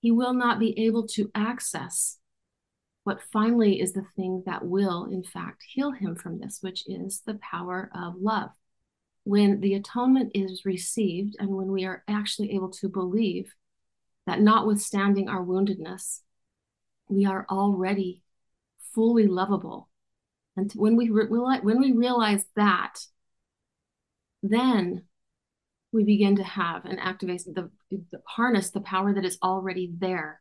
he 0.00 0.12
will 0.12 0.32
not 0.32 0.60
be 0.60 0.86
able 0.86 1.06
to 1.08 1.30
access 1.34 2.18
what 3.04 3.20
finally 3.32 3.80
is 3.80 3.92
the 3.92 4.06
thing 4.14 4.44
that 4.46 4.64
will, 4.64 5.08
in 5.10 5.24
fact, 5.24 5.64
heal 5.66 5.90
him 5.90 6.14
from 6.14 6.38
this, 6.38 6.58
which 6.60 6.84
is 6.86 7.22
the 7.26 7.38
power 7.42 7.90
of 7.92 8.14
love. 8.20 8.50
When 9.24 9.60
the 9.60 9.74
atonement 9.74 10.30
is 10.34 10.64
received, 10.64 11.34
and 11.40 11.50
when 11.50 11.72
we 11.72 11.84
are 11.84 12.04
actually 12.06 12.52
able 12.52 12.70
to 12.70 12.88
believe 12.88 13.52
that 14.26 14.40
notwithstanding 14.40 15.28
our 15.28 15.44
woundedness, 15.44 16.20
we 17.08 17.26
are 17.26 17.46
already 17.50 18.22
fully 18.94 19.26
lovable. 19.26 19.88
And 20.56 20.70
when 20.74 20.94
we 20.94 21.10
re- 21.10 21.26
when 21.62 21.80
we 21.80 21.92
realize 21.92 22.44
that, 22.54 22.94
then 24.42 25.04
we 25.92 26.04
begin 26.04 26.36
to 26.36 26.44
have 26.44 26.84
and 26.84 27.00
activate 27.00 27.42
the, 27.44 27.70
the 27.90 28.20
harness 28.26 28.70
the 28.70 28.80
power 28.80 29.12
that 29.14 29.24
is 29.24 29.38
already 29.42 29.92
there 29.98 30.40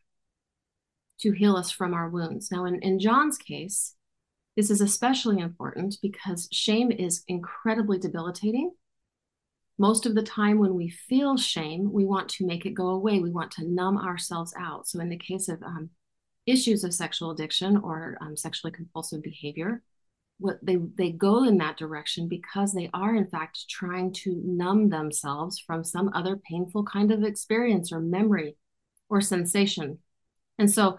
to 1.22 1.32
heal 1.32 1.56
us 1.56 1.72
from 1.72 1.94
our 1.94 2.10
wounds. 2.10 2.52
Now, 2.52 2.66
in, 2.66 2.80
in 2.82 3.00
John's 3.00 3.38
case, 3.38 3.96
this 4.56 4.70
is 4.70 4.82
especially 4.82 5.40
important 5.40 5.98
because 6.02 6.48
shame 6.52 6.92
is 6.92 7.24
incredibly 7.28 7.98
debilitating. 7.98 8.72
Most 9.78 10.06
of 10.06 10.16
the 10.16 10.24
time, 10.24 10.60
when 10.60 10.76
we 10.76 10.90
feel 10.90 11.38
shame, 11.38 11.92
we 11.92 12.06
want 12.06 12.30
to 12.30 12.46
make 12.46 12.66
it 12.66 12.74
go 12.74 12.90
away. 12.90 13.20
We 13.20 13.32
want 13.32 13.52
to 13.52 13.68
numb 13.68 13.98
ourselves 13.98 14.54
out. 14.60 14.88
So, 14.88 15.00
in 15.00 15.10
the 15.10 15.18
case 15.18 15.48
of 15.48 15.64
um, 15.64 15.90
issues 16.46 16.84
of 16.84 16.94
sexual 16.94 17.32
addiction 17.32 17.78
or 17.78 18.18
um, 18.22 18.36
sexually 18.36 18.74
compulsive 18.74 19.24
behavior, 19.24 19.82
what 20.40 20.58
they 20.64 20.78
they 20.96 21.12
go 21.12 21.44
in 21.44 21.58
that 21.58 21.78
direction 21.78 22.28
because 22.28 22.74
they 22.74 22.90
are 22.94 23.16
in 23.16 23.28
fact 23.28 23.68
trying 23.70 24.12
to 24.14 24.42
numb 24.46 24.90
themselves 24.90 25.60
from 25.60 25.84
some 25.84 26.10
other 26.14 26.38
painful 26.38 26.84
kind 26.84 27.12
of 27.12 27.24
experience 27.24 27.92
or 27.92 28.00
memory 28.00 28.56
or 29.10 29.22
sensation. 29.22 30.00
And 30.58 30.72
so 30.72 30.98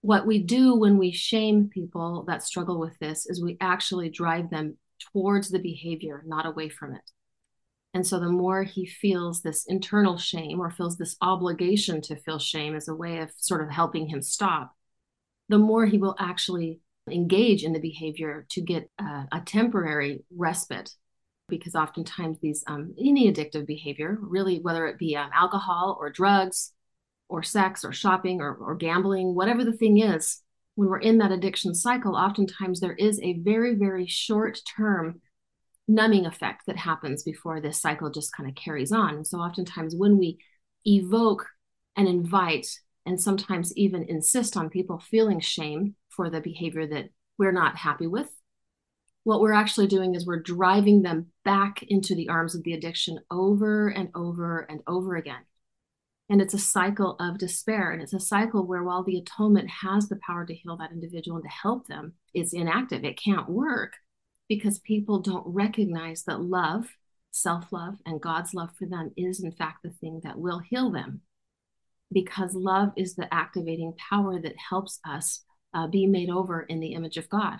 what 0.00 0.26
we 0.26 0.38
do 0.38 0.74
when 0.74 0.98
we 0.98 1.12
shame 1.12 1.68
people 1.68 2.24
that 2.28 2.42
struggle 2.42 2.78
with 2.78 2.98
this 2.98 3.26
is 3.26 3.42
we 3.42 3.56
actually 3.60 4.10
drive 4.10 4.50
them 4.50 4.76
towards 5.12 5.50
the 5.50 5.58
behavior 5.58 6.22
not 6.26 6.46
away 6.46 6.68
from 6.68 6.94
it. 6.94 7.10
And 7.92 8.06
so 8.06 8.18
the 8.18 8.28
more 8.28 8.64
he 8.64 8.86
feels 8.86 9.40
this 9.40 9.66
internal 9.66 10.18
shame 10.18 10.60
or 10.60 10.70
feels 10.70 10.96
this 10.96 11.16
obligation 11.20 12.00
to 12.02 12.16
feel 12.16 12.38
shame 12.38 12.74
as 12.74 12.88
a 12.88 12.94
way 12.94 13.18
of 13.18 13.30
sort 13.36 13.62
of 13.62 13.70
helping 13.70 14.08
him 14.08 14.20
stop 14.20 14.74
the 15.48 15.58
more 15.58 15.86
he 15.86 15.98
will 15.98 16.16
actually 16.18 16.80
engage 17.10 17.64
in 17.64 17.72
the 17.72 17.80
behavior 17.80 18.46
to 18.50 18.60
get 18.60 18.90
uh, 18.98 19.24
a 19.32 19.40
temporary 19.40 20.24
respite 20.34 20.90
because 21.48 21.74
oftentimes 21.74 22.38
these 22.40 22.64
um, 22.66 22.94
any 22.98 23.30
addictive 23.30 23.66
behavior 23.66 24.16
really 24.20 24.60
whether 24.60 24.86
it 24.86 24.98
be 24.98 25.14
um, 25.14 25.28
alcohol 25.34 25.96
or 26.00 26.08
drugs 26.10 26.72
or 27.28 27.42
sex 27.42 27.84
or 27.84 27.92
shopping 27.92 28.40
or, 28.40 28.54
or 28.54 28.74
gambling 28.74 29.34
whatever 29.34 29.64
the 29.64 29.72
thing 29.72 29.98
is 29.98 30.40
when 30.76 30.88
we're 30.88 30.98
in 30.98 31.18
that 31.18 31.32
addiction 31.32 31.74
cycle 31.74 32.16
oftentimes 32.16 32.80
there 32.80 32.94
is 32.94 33.20
a 33.20 33.34
very 33.40 33.74
very 33.74 34.06
short 34.06 34.58
term 34.76 35.20
numbing 35.86 36.26
effect 36.26 36.62
that 36.66 36.76
happens 36.76 37.22
before 37.22 37.60
this 37.60 37.80
cycle 37.80 38.10
just 38.10 38.34
kind 38.34 38.48
of 38.48 38.54
carries 38.54 38.92
on. 38.92 39.24
So 39.24 39.38
oftentimes 39.38 39.94
when 39.94 40.18
we 40.18 40.38
evoke 40.86 41.46
and 41.96 42.08
invite 42.08 42.66
and 43.06 43.20
sometimes 43.20 43.76
even 43.76 44.04
insist 44.04 44.56
on 44.56 44.70
people 44.70 44.98
feeling 44.98 45.40
shame 45.40 45.94
for 46.08 46.30
the 46.30 46.40
behavior 46.40 46.86
that 46.86 47.10
we're 47.38 47.52
not 47.52 47.76
happy 47.76 48.06
with. 48.06 48.30
What 49.24 49.40
we're 49.40 49.52
actually 49.52 49.86
doing 49.86 50.14
is 50.14 50.26
we're 50.26 50.40
driving 50.40 51.02
them 51.02 51.26
back 51.44 51.82
into 51.84 52.14
the 52.14 52.28
arms 52.28 52.54
of 52.54 52.62
the 52.62 52.74
addiction 52.74 53.18
over 53.30 53.88
and 53.88 54.10
over 54.14 54.60
and 54.60 54.82
over 54.86 55.16
again. 55.16 55.44
And 56.28 56.40
it's 56.40 56.54
a 56.54 56.58
cycle 56.58 57.16
of 57.20 57.38
despair. 57.38 57.90
And 57.90 58.02
it's 58.02 58.12
a 58.14 58.20
cycle 58.20 58.66
where, 58.66 58.82
while 58.82 59.02
the 59.02 59.18
atonement 59.18 59.68
has 59.82 60.08
the 60.08 60.18
power 60.26 60.46
to 60.46 60.54
heal 60.54 60.76
that 60.78 60.92
individual 60.92 61.36
and 61.36 61.44
to 61.44 61.50
help 61.50 61.86
them, 61.86 62.14
it's 62.32 62.54
inactive. 62.54 63.04
It 63.04 63.20
can't 63.22 63.48
work 63.48 63.94
because 64.48 64.78
people 64.78 65.20
don't 65.20 65.46
recognize 65.46 66.24
that 66.24 66.40
love, 66.40 66.88
self 67.30 67.72
love, 67.72 67.96
and 68.06 68.20
God's 68.20 68.54
love 68.54 68.70
for 68.78 68.86
them 68.86 69.12
is, 69.16 69.42
in 69.42 69.52
fact, 69.52 69.82
the 69.82 69.90
thing 69.90 70.20
that 70.24 70.38
will 70.38 70.60
heal 70.60 70.90
them. 70.90 71.22
Because 72.14 72.54
love 72.54 72.92
is 72.96 73.14
the 73.14 73.32
activating 73.32 73.92
power 74.08 74.40
that 74.40 74.54
helps 74.56 75.00
us 75.06 75.44
uh, 75.74 75.86
be 75.86 76.06
made 76.06 76.30
over 76.30 76.62
in 76.62 76.80
the 76.80 76.94
image 76.94 77.18
of 77.18 77.28
God. 77.28 77.58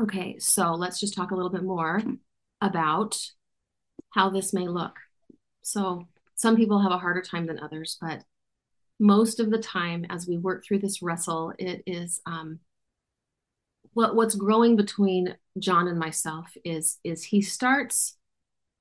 Okay, 0.00 0.38
so 0.38 0.72
let's 0.72 1.00
just 1.00 1.14
talk 1.14 1.30
a 1.30 1.34
little 1.34 1.50
bit 1.50 1.64
more 1.64 2.00
about 2.62 3.18
how 4.10 4.30
this 4.30 4.54
may 4.54 4.68
look. 4.68 4.96
So, 5.62 6.06
some 6.36 6.56
people 6.56 6.80
have 6.80 6.92
a 6.92 6.98
harder 6.98 7.22
time 7.22 7.46
than 7.46 7.58
others, 7.58 7.98
but 8.00 8.22
most 8.98 9.40
of 9.40 9.50
the 9.50 9.58
time, 9.58 10.06
as 10.10 10.26
we 10.26 10.36
work 10.36 10.64
through 10.64 10.78
this 10.78 11.02
wrestle, 11.02 11.52
it 11.58 11.82
is 11.86 12.20
um, 12.26 12.60
what 13.94 14.14
what's 14.14 14.34
growing 14.34 14.76
between 14.76 15.34
John 15.58 15.88
and 15.88 15.98
myself 15.98 16.54
is 16.64 16.98
is 17.02 17.24
he 17.24 17.40
starts 17.40 18.18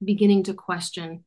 beginning 0.04 0.44
to 0.44 0.54
question 0.54 1.24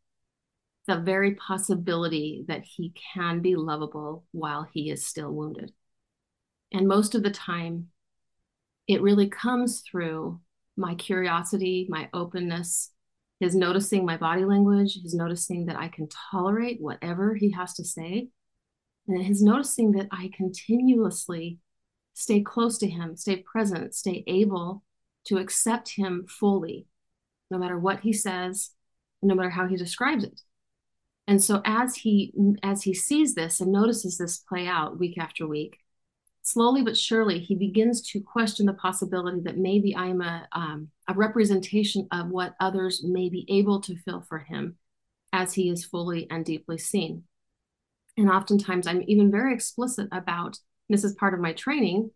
the 0.88 0.96
very 0.96 1.34
possibility 1.34 2.44
that 2.48 2.64
he 2.64 2.92
can 3.14 3.40
be 3.40 3.54
lovable 3.54 4.24
while 4.32 4.66
he 4.72 4.90
is 4.90 5.06
still 5.06 5.30
wounded. 5.30 5.70
And 6.72 6.88
most 6.88 7.14
of 7.14 7.22
the 7.22 7.30
time, 7.30 7.88
it 8.88 9.02
really 9.02 9.28
comes 9.28 9.80
through 9.82 10.40
my 10.78 10.94
curiosity, 10.94 11.86
my 11.90 12.08
openness, 12.14 12.90
his 13.38 13.54
noticing 13.54 14.06
my 14.06 14.16
body 14.16 14.46
language, 14.46 14.98
his 15.02 15.14
noticing 15.14 15.66
that 15.66 15.76
I 15.76 15.88
can 15.88 16.08
tolerate 16.30 16.80
whatever 16.80 17.34
he 17.34 17.52
has 17.52 17.74
to 17.74 17.84
say, 17.84 18.28
and 19.06 19.22
his 19.22 19.42
noticing 19.42 19.92
that 19.92 20.08
I 20.10 20.30
continuously 20.34 21.58
stay 22.14 22.40
close 22.40 22.78
to 22.78 22.88
him, 22.88 23.14
stay 23.16 23.36
present, 23.36 23.94
stay 23.94 24.24
able 24.26 24.82
to 25.26 25.36
accept 25.36 25.90
him 25.90 26.26
fully, 26.26 26.86
no 27.50 27.58
matter 27.58 27.78
what 27.78 28.00
he 28.00 28.12
says, 28.12 28.70
no 29.20 29.34
matter 29.34 29.50
how 29.50 29.66
he 29.66 29.76
describes 29.76 30.24
it. 30.24 30.40
And 31.28 31.44
so 31.44 31.60
as 31.66 31.94
he 31.94 32.32
as 32.62 32.82
he 32.82 32.94
sees 32.94 33.34
this 33.34 33.60
and 33.60 33.70
notices 33.70 34.16
this 34.16 34.38
play 34.38 34.66
out 34.66 34.98
week 34.98 35.18
after 35.18 35.46
week, 35.46 35.78
slowly 36.40 36.82
but 36.82 36.96
surely 36.96 37.38
he 37.38 37.54
begins 37.54 38.00
to 38.10 38.20
question 38.20 38.64
the 38.64 38.72
possibility 38.72 39.40
that 39.42 39.58
maybe 39.58 39.94
I 39.94 40.06
am 40.06 40.22
a, 40.22 40.48
um, 40.52 40.88
a 41.06 41.12
representation 41.12 42.08
of 42.10 42.30
what 42.30 42.54
others 42.58 43.04
may 43.04 43.28
be 43.28 43.44
able 43.50 43.82
to 43.82 43.96
feel 43.98 44.24
for 44.26 44.38
him 44.38 44.76
as 45.30 45.52
he 45.52 45.68
is 45.68 45.84
fully 45.84 46.26
and 46.30 46.46
deeply 46.46 46.78
seen. 46.78 47.24
And 48.16 48.30
oftentimes 48.30 48.86
I'm 48.86 49.04
even 49.06 49.30
very 49.30 49.52
explicit 49.52 50.08
about 50.10 50.58
this 50.88 51.04
is 51.04 51.12
part 51.12 51.34
of 51.34 51.40
my 51.40 51.52
training 51.52 52.10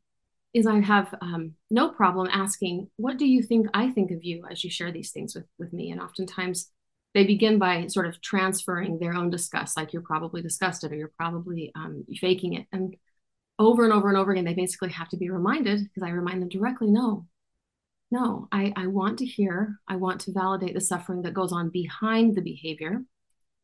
is 0.55 0.67
I 0.67 0.81
have 0.81 1.15
um, 1.21 1.53
no 1.71 1.91
problem 1.91 2.29
asking, 2.33 2.89
what 2.97 3.19
do 3.19 3.27
you 3.27 3.43
think 3.43 3.67
I 3.75 3.91
think 3.91 4.11
of 4.11 4.25
you 4.25 4.45
as 4.51 4.65
you 4.65 4.71
share 4.71 4.91
these 4.91 5.11
things 5.11 5.35
with, 5.35 5.45
with 5.59 5.75
me? 5.75 5.91
And 5.91 6.01
oftentimes 6.01 6.71
they 7.15 7.25
begin 7.25 7.59
by 7.59 7.87
sort 7.89 8.07
of 8.07 8.21
transferring 8.21 8.99
their 8.99 9.15
own 9.15 9.31
disgust, 9.31 9.77
like 9.77 9.93
you're 9.93 10.03
probably 10.03 10.43
disgusted 10.43 10.93
or 10.93 10.97
you're 10.97 11.13
probably 11.19 11.73
um, 11.75 12.05
faking 12.21 12.55
it. 12.55 12.67
And 12.73 12.97
over 13.59 13.85
and 13.85 13.93
over 13.93 14.09
and 14.09 14.17
over 14.17 14.33
again, 14.33 14.45
they 14.45 14.55
basically 14.55 14.91
have 14.91 15.09
to 15.11 15.17
be 15.17 15.31
reminded 15.31 15.83
because 15.83 16.03
I 16.03 16.11
remind 16.11 16.41
them 16.41 16.49
directly 16.49 16.91
no, 16.91 17.27
no, 18.11 18.49
I, 18.53 18.73
I 18.77 18.89
want 18.89 19.19
to 19.19 19.27
hear, 19.27 19.79
I 19.89 19.97
want 19.97 20.21
to 20.23 20.33
validate 20.33 20.75
the 20.75 20.81
suffering 20.81 21.23
that 21.23 21.35
goes 21.35 21.53
on 21.53 21.71
behind 21.71 22.35
the 22.35 22.43
behavior. 22.43 23.03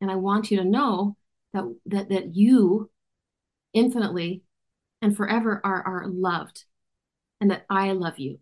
And 0.01 0.11
I 0.11 0.15
want 0.17 0.51
you 0.51 0.59
to 0.59 0.65
know 0.65 1.17
that 1.53 1.65
that 1.87 2.09
that 2.11 2.35
you 2.35 2.91
infinitely 3.75 4.43
and 5.03 5.17
forever 5.17 5.61
are 5.65 5.83
are 5.83 6.07
loved 6.07 6.65
and 7.41 7.51
that 7.51 7.67
I 7.69 7.93
love 7.93 8.19
you. 8.19 8.39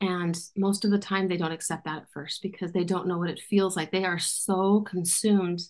And 0.00 0.38
most 0.56 0.84
of 0.84 0.90
the 0.90 0.98
time 0.98 1.26
they 1.26 1.38
don't 1.38 1.52
accept 1.52 1.84
that 1.84 2.02
at 2.02 2.10
first 2.12 2.42
because 2.42 2.72
they 2.72 2.84
don't 2.84 3.06
know 3.06 3.18
what 3.18 3.30
it 3.30 3.40
feels 3.40 3.76
like. 3.76 3.90
They 3.90 4.04
are 4.04 4.18
so 4.18 4.82
consumed 4.82 5.60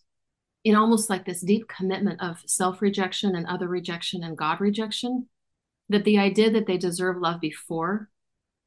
in 0.64 0.75
almost 0.75 1.09
like 1.09 1.25
this 1.25 1.42
deep 1.42 1.68
commitment 1.68 2.21
of 2.21 2.42
self 2.45 2.83
rejection 2.83 3.37
and 3.37 3.47
other 3.47 3.68
rejection 3.68 4.25
and 4.25 4.37
God 4.37 4.61
rejection, 4.61 5.28
that 5.88 6.04
the 6.04 6.18
idea 6.18 6.50
that 6.50 6.66
they 6.66 6.76
deserve 6.76 7.18
love 7.18 7.40
before 7.40 8.11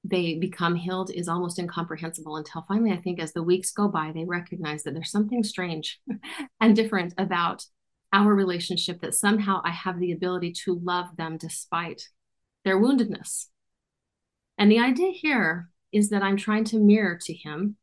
they 0.06 0.36
become 0.36 0.76
healed 0.76 1.12
is 1.14 1.28
almost 1.28 1.60
incomprehensible 1.60 2.38
until 2.38 2.64
finally, 2.68 2.94
I 2.94 3.02
think, 3.02 3.20
as 3.20 3.34
the 3.34 3.44
weeks 3.44 3.72
go 3.72 3.90
by, 3.90 4.14
they 4.14 4.24
recognize 4.24 4.84
that 4.84 4.94
there's 4.94 5.12
something 5.12 5.44
strange 5.44 6.00
and 6.62 6.74
different 6.74 7.14
about 7.18 7.66
our 8.14 8.34
relationship 8.34 9.02
that 9.02 9.14
somehow 9.14 9.62
I 9.64 9.72
have 9.72 10.00
the 10.00 10.14
ability 10.14 10.54
to 10.64 10.80
love 10.82 11.18
them 11.18 11.38
despite 11.38 12.08
their 12.64 12.80
woundedness. 12.80 13.48
And 14.60 14.70
the 14.70 14.80
idea 14.80 15.12
here 15.12 15.70
is 15.94 16.10
that 16.10 16.22
I'm 16.22 16.38
trying 16.38 16.66
to 16.66 16.78
mirror 16.78 17.18
to 17.24 17.34
him 17.34 17.78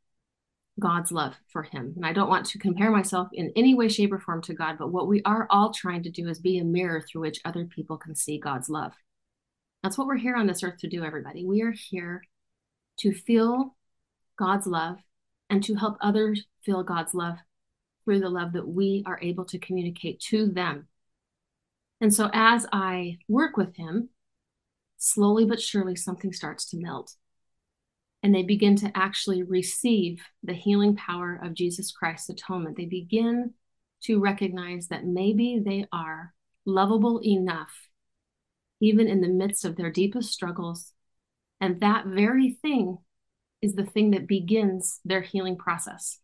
God's 0.79 1.11
love 1.11 1.35
for 1.49 1.63
him. 1.63 1.95
And 1.97 2.05
I 2.05 2.13
don't 2.13 2.29
want 2.29 2.45
to 2.47 2.59
compare 2.59 2.91
myself 2.91 3.29
in 3.33 3.51
any 3.57 3.75
way, 3.75 3.89
shape, 3.89 4.13
or 4.13 4.19
form 4.19 4.43
to 4.43 4.55
God, 4.55 4.77
but 4.79 4.93
what 4.93 5.09
we 5.09 5.23
are 5.25 5.47
all 5.49 5.73
trying 5.73 6.03
to 6.03 6.11
do 6.11 6.29
is 6.29 6.39
be 6.39 6.59
a 6.59 6.65
mirror 6.65 7.01
through 7.01 7.23
which 7.23 7.41
other 7.47 7.65
people 7.65 7.97
can 7.97 8.15
see 8.15 8.39
God's 8.39 8.69
love. 8.69 8.93
That's 9.83 9.97
what 9.97 10.07
we're 10.07 10.19
here 10.19 10.37
on 10.37 10.47
this 10.47 10.63
earth 10.63 10.77
to 10.81 10.89
do, 10.89 11.03
everybody. 11.03 11.47
We 11.47 11.63
are 11.63 11.73
here 11.73 12.23
to 12.99 13.13
feel 13.15 13.75
God's 14.39 14.67
love 14.67 14.99
and 15.49 15.65
to 15.65 15.77
help 15.77 15.97
others 16.03 16.45
feel 16.63 16.83
God's 16.83 17.15
love 17.15 17.39
through 18.05 18.21
the 18.21 18.29
love 18.29 18.53
that 18.53 18.69
we 18.69 19.03
are 19.07 19.19
able 19.23 19.47
to 19.47 19.59
communicate 19.59 20.21
to 20.29 20.47
them. 20.47 20.89
And 22.03 22.13
so 22.13 22.29
as 22.35 22.67
I 22.71 23.17
work 23.29 23.57
with 23.57 23.75
him, 23.77 24.11
slowly 25.07 25.45
but 25.45 25.61
surely 25.61 25.97
something 25.97 26.33
starts 26.33 26.69
to 26.71 26.79
melt. 26.79 27.15
And 28.23 28.35
they 28.35 28.43
begin 28.43 28.77
to 28.77 28.91
actually 28.95 29.43
receive 29.43 30.23
the 30.43 30.55
healing 30.55 30.97
power 30.97 31.39
of 31.43 31.55
Jesus 31.55 31.93
Christ's 31.93 32.31
atonement. 32.31 32.77
They 32.77 32.87
begin 32.87 33.55
to 34.05 34.21
recognize 34.21 34.89
that 34.89 35.05
maybe 35.05 35.61
they 35.65 35.87
are 35.93 36.35
lovable 36.65 37.21
enough, 37.25 37.73
even 38.81 39.07
in 39.07 39.21
the 39.21 39.29
midst 39.29 39.65
of 39.65 39.77
their 39.77 39.91
deepest 39.91 40.33
struggles. 40.33 40.93
And 41.61 41.81
that 41.81 42.07
very 42.07 42.59
thing 42.63 42.99
is 43.63 43.75
the 43.75 43.87
thing 43.87 44.11
that 44.11 44.27
begins 44.27 45.01
their 45.05 45.23
healing 45.23 45.57
process. 45.57 46.19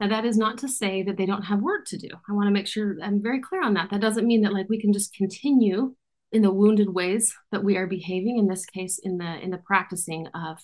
Now, 0.00 0.08
that 0.08 0.24
is 0.24 0.36
not 0.36 0.58
to 0.58 0.68
say 0.68 1.02
that 1.04 1.16
they 1.16 1.26
don't 1.26 1.44
have 1.44 1.60
work 1.60 1.86
to 1.86 1.98
do. 1.98 2.08
I 2.28 2.32
want 2.32 2.48
to 2.48 2.52
make 2.52 2.66
sure 2.66 2.96
I'm 3.02 3.22
very 3.22 3.40
clear 3.40 3.62
on 3.62 3.74
that. 3.74 3.90
That 3.90 4.00
doesn't 4.00 4.26
mean 4.26 4.42
that 4.42 4.52
like 4.52 4.68
we 4.68 4.80
can 4.80 4.92
just 4.92 5.14
continue 5.14 5.94
in 6.34 6.42
the 6.42 6.52
wounded 6.52 6.92
ways 6.92 7.34
that 7.52 7.62
we 7.62 7.76
are 7.76 7.86
behaving. 7.86 8.38
In 8.38 8.48
this 8.48 8.66
case, 8.66 8.98
in 8.98 9.16
the 9.18 9.40
in 9.40 9.50
the 9.50 9.58
practicing 9.58 10.26
of 10.34 10.58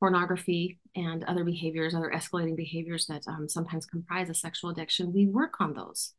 pornography 0.00 0.80
and 0.96 1.24
other 1.24 1.44
behaviors, 1.44 1.94
other 1.94 2.12
escalating 2.14 2.56
behaviors 2.56 3.06
that 3.06 3.22
um, 3.28 3.48
sometimes 3.48 3.86
comprise 3.86 4.28
a 4.28 4.34
sexual 4.34 4.70
addiction. 4.70 5.12
We 5.12 5.26
work 5.26 5.60
on 5.60 5.72
those, 5.72 6.12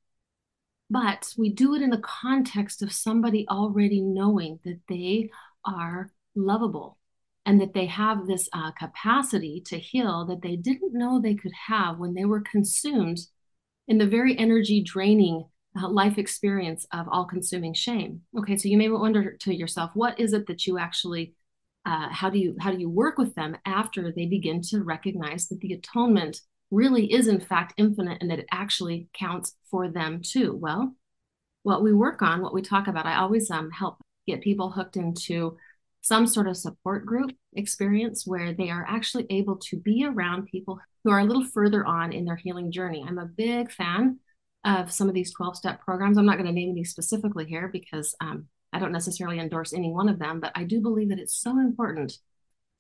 but 0.89 1.33
we 1.37 1.51
do 1.51 1.75
it 1.75 1.81
in 1.81 1.89
the 1.89 1.99
context 1.99 2.81
of 2.81 2.93
somebody 2.93 3.45
already 3.49 4.01
knowing 4.01 4.59
that 4.63 4.79
they 4.87 5.29
are 5.65 6.09
lovable 6.33 6.97
and 7.45 7.59
that 7.59 7.73
they 7.73 7.85
have 7.87 8.25
this 8.25 8.47
uh, 8.53 8.71
capacity 8.71 9.61
to 9.67 9.77
heal 9.77 10.25
that 10.25 10.41
they 10.41 10.55
didn't 10.55 10.97
know 10.97 11.19
they 11.19 11.35
could 11.35 11.53
have 11.67 11.99
when 11.99 12.13
they 12.13 12.25
were 12.25 12.41
consumed 12.41 13.19
in 13.87 13.97
the 13.97 14.07
very 14.07 14.37
energy 14.37 14.81
draining 14.81 15.45
life 15.75 16.17
experience 16.17 16.86
of 16.91 17.08
all 17.10 17.25
consuming 17.25 17.74
shame 17.74 18.22
okay 18.38 18.58
so 18.58 18.67
you 18.67 18.77
may 18.77 18.89
wonder 18.89 19.34
to 19.34 19.53
yourself 19.53 19.91
what 19.94 20.20
is 20.20 20.34
it 20.34 20.48
that 20.48 20.65
you 20.65 20.77
actually 20.77 21.34
uh, 21.86 22.10
how 22.10 22.29
do 22.29 22.39
you 22.39 22.55
how 22.60 22.72
do 22.72 22.79
you 22.79 22.89
work 22.89 23.17
with 23.17 23.36
them 23.36 23.55
after 23.65 24.12
they 24.12 24.25
begin 24.25 24.62
to 24.62 24.84
recognize 24.84 25.48
that 25.48 25.60
the 25.60 25.74
atonement 25.74 26.39
really 26.72 27.12
is 27.12 27.27
in 27.27 27.39
fact 27.39 27.74
infinite 27.77 28.17
and 28.22 28.32
that 28.32 28.39
it 28.39 28.48
actually 28.51 29.08
counts 29.13 29.55
for 29.70 29.89
them 29.89 30.22
too 30.22 30.55
well 30.55 30.96
what 31.63 31.84
we 31.84 31.94
work 31.94 32.22
on 32.22 32.41
what 32.41 32.53
we 32.53 32.62
talk 32.62 32.88
about 32.88 33.05
i 33.05 33.15
always 33.15 33.51
um, 33.51 33.70
help 33.72 33.98
get 34.25 34.41
people 34.41 34.72
hooked 34.72 34.98
into 34.98 35.58
some 36.05 36.27
sort 36.27 36.48
of 36.48 36.55
support 36.55 37.03
group 37.03 37.32
experience 37.53 38.27
where 38.27 38.53
they 38.53 38.70
are 38.70 38.86
actually 38.88 39.25
able 39.32 39.55
to 39.55 39.75
be 39.77 40.05
around 40.05 40.46
people 40.46 40.79
who 41.03 41.10
are 41.10 41.20
a 41.20 41.24
little 41.24 41.44
further 41.44 41.84
on 41.84 42.13
in 42.13 42.25
their 42.25 42.36
healing 42.36 42.72
journey. 42.72 43.03
I'm 43.05 43.17
a 43.17 43.25
big 43.25 43.72
fan 43.72 44.20
of 44.65 44.91
some 44.91 45.07
of 45.07 45.13
these 45.13 45.34
12 45.34 45.55
step 45.55 45.81
programs. 45.81 46.17
I'm 46.17 46.25
not 46.25 46.38
going 46.38 46.48
to 46.48 46.51
name 46.51 46.72
any 46.72 46.84
specifically 46.84 47.45
here 47.45 47.69
because 47.72 48.15
um, 48.19 48.48
I 48.74 48.79
don't 48.79 48.91
necessarily 48.91 49.39
endorse 49.39 49.74
any 49.74 49.91
one 49.91 50.10
of 50.10 50.19
them, 50.19 50.39
but 50.39 50.51
I 50.55 50.63
do 50.63 50.81
believe 50.81 51.10
that 51.10 51.19
it's 51.19 51.36
so 51.36 51.51
important 51.51 52.17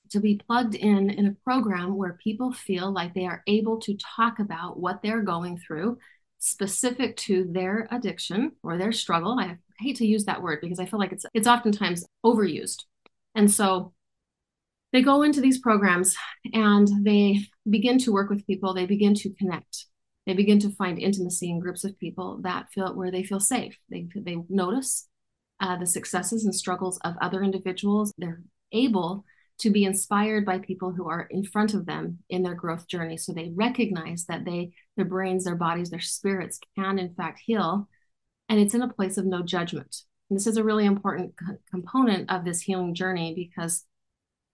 to 0.09 0.19
be 0.19 0.41
plugged 0.45 0.75
in 0.75 1.09
in 1.09 1.27
a 1.27 1.35
program 1.43 1.95
where 1.95 2.19
people 2.23 2.51
feel 2.51 2.91
like 2.91 3.13
they 3.13 3.25
are 3.25 3.43
able 3.47 3.79
to 3.81 3.97
talk 3.97 4.39
about 4.39 4.79
what 4.79 5.01
they're 5.01 5.21
going 5.21 5.57
through 5.57 5.97
specific 6.39 7.15
to 7.17 7.47
their 7.49 7.87
addiction 7.91 8.51
or 8.61 8.77
their 8.77 8.91
struggle. 8.91 9.39
I 9.39 9.57
hate 9.79 9.97
to 9.97 10.05
use 10.05 10.25
that 10.25 10.41
word 10.41 10.59
because 10.61 10.79
I 10.79 10.85
feel 10.85 10.99
like 10.99 11.11
it's 11.11 11.25
it's 11.33 11.47
oftentimes 11.47 12.05
overused. 12.25 12.83
And 13.33 13.51
so 13.51 13.93
they 14.91 15.01
go 15.01 15.23
into 15.23 15.41
these 15.41 15.59
programs 15.59 16.15
and 16.53 16.87
they 17.03 17.41
begin 17.69 17.97
to 17.99 18.13
work 18.13 18.29
with 18.29 18.47
people, 18.47 18.73
they 18.73 18.85
begin 18.85 19.13
to 19.15 19.33
connect. 19.33 19.85
They 20.25 20.33
begin 20.33 20.59
to 20.59 20.71
find 20.71 20.97
intimacy 20.97 21.49
in 21.49 21.59
groups 21.59 21.83
of 21.83 21.99
people 21.99 22.39
that 22.41 22.71
feel 22.73 22.95
where 22.95 23.11
they 23.11 23.23
feel 23.23 23.39
safe. 23.39 23.77
They, 23.89 24.07
they 24.15 24.37
notice 24.49 25.07
uh, 25.59 25.77
the 25.77 25.85
successes 25.85 26.45
and 26.45 26.53
struggles 26.53 26.99
of 27.03 27.15
other 27.21 27.43
individuals. 27.43 28.13
They're 28.17 28.41
able 28.71 29.23
to 29.59 29.69
be 29.69 29.85
inspired 29.85 30.45
by 30.45 30.59
people 30.59 30.91
who 30.91 31.07
are 31.09 31.27
in 31.29 31.43
front 31.43 31.73
of 31.73 31.85
them 31.85 32.19
in 32.29 32.43
their 32.43 32.55
growth 32.55 32.87
journey. 32.87 33.17
So 33.17 33.31
they 33.31 33.51
recognize 33.55 34.25
that 34.25 34.43
they, 34.43 34.71
their 34.97 35.05
brains, 35.05 35.45
their 35.45 35.55
bodies, 35.55 35.89
their 35.89 36.01
spirits 36.01 36.59
can 36.77 36.99
in 36.99 37.13
fact 37.13 37.41
heal. 37.45 37.87
And 38.49 38.59
it's 38.59 38.73
in 38.73 38.81
a 38.81 38.93
place 38.93 39.17
of 39.17 39.25
no 39.25 39.43
judgment. 39.43 39.95
And 40.29 40.37
this 40.37 40.47
is 40.47 40.57
a 40.57 40.63
really 40.63 40.85
important 40.85 41.35
co- 41.37 41.57
component 41.69 42.31
of 42.31 42.43
this 42.43 42.61
healing 42.61 42.95
journey 42.95 43.33
because 43.33 43.85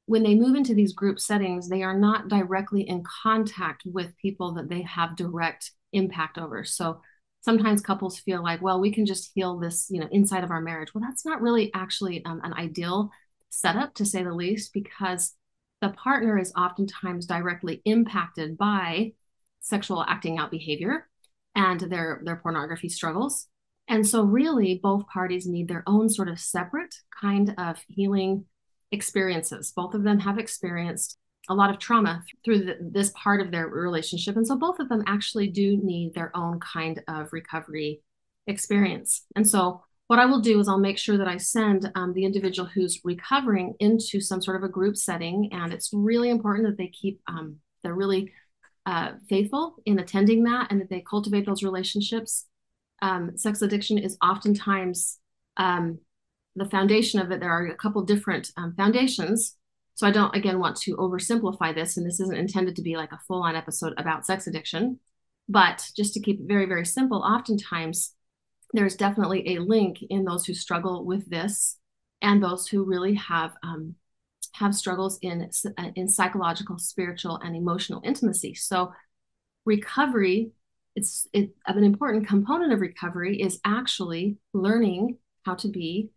when 0.05 0.23
they 0.23 0.35
move 0.35 0.55
into 0.55 0.73
these 0.73 0.93
group 0.93 1.19
settings, 1.19 1.69
they 1.69 1.83
are 1.83 1.97
not 1.97 2.27
directly 2.27 2.81
in 2.81 3.03
contact 3.23 3.83
with 3.85 4.17
people 4.17 4.53
that 4.53 4.69
they 4.69 4.81
have 4.81 5.15
direct 5.15 5.71
impact 5.93 6.37
over. 6.37 6.63
So 6.63 7.01
sometimes 7.41 7.81
couples 7.81 8.19
feel 8.19 8.43
like, 8.43 8.61
well, 8.61 8.79
we 8.79 8.91
can 8.91 9.05
just 9.05 9.31
heal 9.33 9.57
this, 9.57 9.87
you 9.89 9.99
know, 9.99 10.07
inside 10.11 10.43
of 10.43 10.51
our 10.51 10.61
marriage. 10.61 10.93
Well, 10.93 11.03
that's 11.07 11.25
not 11.25 11.41
really 11.41 11.71
actually 11.73 12.23
um, 12.25 12.41
an 12.43 12.53
ideal 12.53 13.09
setup, 13.49 13.93
to 13.95 14.05
say 14.05 14.23
the 14.23 14.33
least, 14.33 14.73
because 14.73 15.35
the 15.81 15.89
partner 15.89 16.37
is 16.37 16.53
oftentimes 16.55 17.25
directly 17.25 17.81
impacted 17.85 18.57
by 18.57 19.13
sexual 19.59 20.03
acting 20.03 20.37
out 20.37 20.51
behavior 20.51 21.07
and 21.55 21.79
their 21.79 22.21
their 22.23 22.37
pornography 22.37 22.89
struggles 22.89 23.47
and 23.91 24.07
so, 24.07 24.23
really, 24.23 24.79
both 24.81 25.05
parties 25.07 25.45
need 25.45 25.67
their 25.67 25.83
own 25.85 26.07
sort 26.07 26.29
of 26.29 26.39
separate 26.39 26.95
kind 27.19 27.53
of 27.57 27.77
healing 27.89 28.45
experiences. 28.91 29.71
Both 29.75 29.93
of 29.93 30.03
them 30.03 30.19
have 30.19 30.37
experienced 30.37 31.17
a 31.49 31.55
lot 31.55 31.69
of 31.69 31.79
trauma 31.79 32.23
through 32.45 32.65
the, 32.65 32.77
this 32.79 33.11
part 33.15 33.41
of 33.41 33.51
their 33.51 33.67
relationship. 33.67 34.35
And 34.35 34.45
so, 34.45 34.57
both 34.57 34.79
of 34.79 34.89
them 34.89 35.03
actually 35.07 35.47
do 35.47 35.77
need 35.77 36.13
their 36.13 36.35
own 36.35 36.59
kind 36.59 37.01
of 37.07 37.33
recovery 37.33 38.01
experience. 38.47 39.25
And 39.35 39.47
so, 39.47 39.83
what 40.07 40.19
I 40.19 40.25
will 40.25 40.41
do 40.41 40.59
is 40.59 40.67
I'll 40.67 40.77
make 40.77 40.97
sure 40.97 41.17
that 41.17 41.27
I 41.27 41.37
send 41.37 41.89
um, 41.95 42.13
the 42.13 42.25
individual 42.25 42.67
who's 42.67 42.99
recovering 43.03 43.75
into 43.79 44.19
some 44.19 44.41
sort 44.41 44.57
of 44.57 44.63
a 44.63 44.71
group 44.71 44.97
setting. 44.97 45.49
And 45.51 45.73
it's 45.73 45.91
really 45.93 46.29
important 46.29 46.67
that 46.67 46.77
they 46.77 46.89
keep, 46.89 47.21
um, 47.27 47.57
they're 47.81 47.95
really 47.95 48.33
uh, 48.85 49.13
faithful 49.29 49.75
in 49.85 49.99
attending 49.99 50.43
that 50.43 50.69
and 50.69 50.81
that 50.81 50.89
they 50.89 51.01
cultivate 51.01 51.45
those 51.45 51.63
relationships 51.63 52.45
um, 53.01 53.37
sex 53.37 53.61
addiction 53.61 53.97
is 53.97 54.17
oftentimes 54.23 55.17
um, 55.57 55.99
the 56.55 56.69
foundation 56.69 57.19
of 57.19 57.31
it. 57.31 57.39
There 57.39 57.51
are 57.51 57.67
a 57.67 57.75
couple 57.75 58.03
different 58.03 58.51
um, 58.57 58.73
foundations. 58.75 59.55
So 59.95 60.07
I 60.07 60.11
don't, 60.11 60.35
again, 60.35 60.59
want 60.59 60.77
to 60.77 60.95
oversimplify 60.97 61.75
this, 61.75 61.97
and 61.97 62.05
this 62.05 62.19
isn't 62.19 62.37
intended 62.37 62.75
to 62.75 62.81
be 62.81 62.95
like 62.95 63.11
a 63.11 63.19
full 63.27 63.43
on 63.43 63.55
episode 63.55 63.93
about 63.97 64.25
sex 64.25 64.47
addiction. 64.47 64.99
But 65.47 65.83
just 65.95 66.13
to 66.13 66.21
keep 66.21 66.39
it 66.39 66.47
very, 66.47 66.65
very 66.65 66.85
simple, 66.85 67.19
oftentimes 67.19 68.15
there's 68.73 68.95
definitely 68.95 69.55
a 69.55 69.59
link 69.59 69.99
in 70.09 70.23
those 70.23 70.45
who 70.45 70.53
struggle 70.53 71.05
with 71.05 71.29
this 71.29 71.77
and 72.21 72.41
those 72.41 72.67
who 72.67 72.85
really 72.85 73.15
have 73.15 73.53
um, 73.63 73.95
have 74.53 74.75
struggles 74.75 75.19
in 75.21 75.49
in 75.95 76.07
psychological, 76.07 76.77
spiritual, 76.77 77.37
and 77.37 77.55
emotional 77.55 78.01
intimacy. 78.03 78.53
So 78.53 78.93
recovery 79.65 80.51
it's 80.95 81.27
it, 81.33 81.51
an 81.65 81.83
important 81.83 82.27
component 82.27 82.73
of 82.73 82.81
recovery 82.81 83.41
is 83.41 83.59
actually 83.65 84.37
learning 84.53 85.17
how 85.45 85.55
to 85.55 85.69
be 85.69 86.09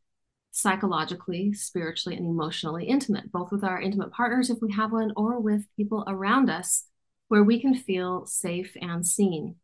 psychologically, 0.54 1.52
spiritually, 1.52 2.16
and 2.16 2.26
emotionally 2.26 2.84
intimate, 2.84 3.32
both 3.32 3.50
with 3.50 3.64
our 3.64 3.80
intimate 3.80 4.12
partners 4.12 4.50
if 4.50 4.58
we 4.62 4.72
have 4.72 4.92
one, 4.92 5.12
or 5.16 5.40
with 5.40 5.66
people 5.76 6.04
around 6.06 6.48
us 6.48 6.84
where 7.26 7.42
we 7.42 7.60
can 7.60 7.74
feel 7.74 8.24
safe 8.24 8.76
and 8.80 9.04
seen. 9.04 9.56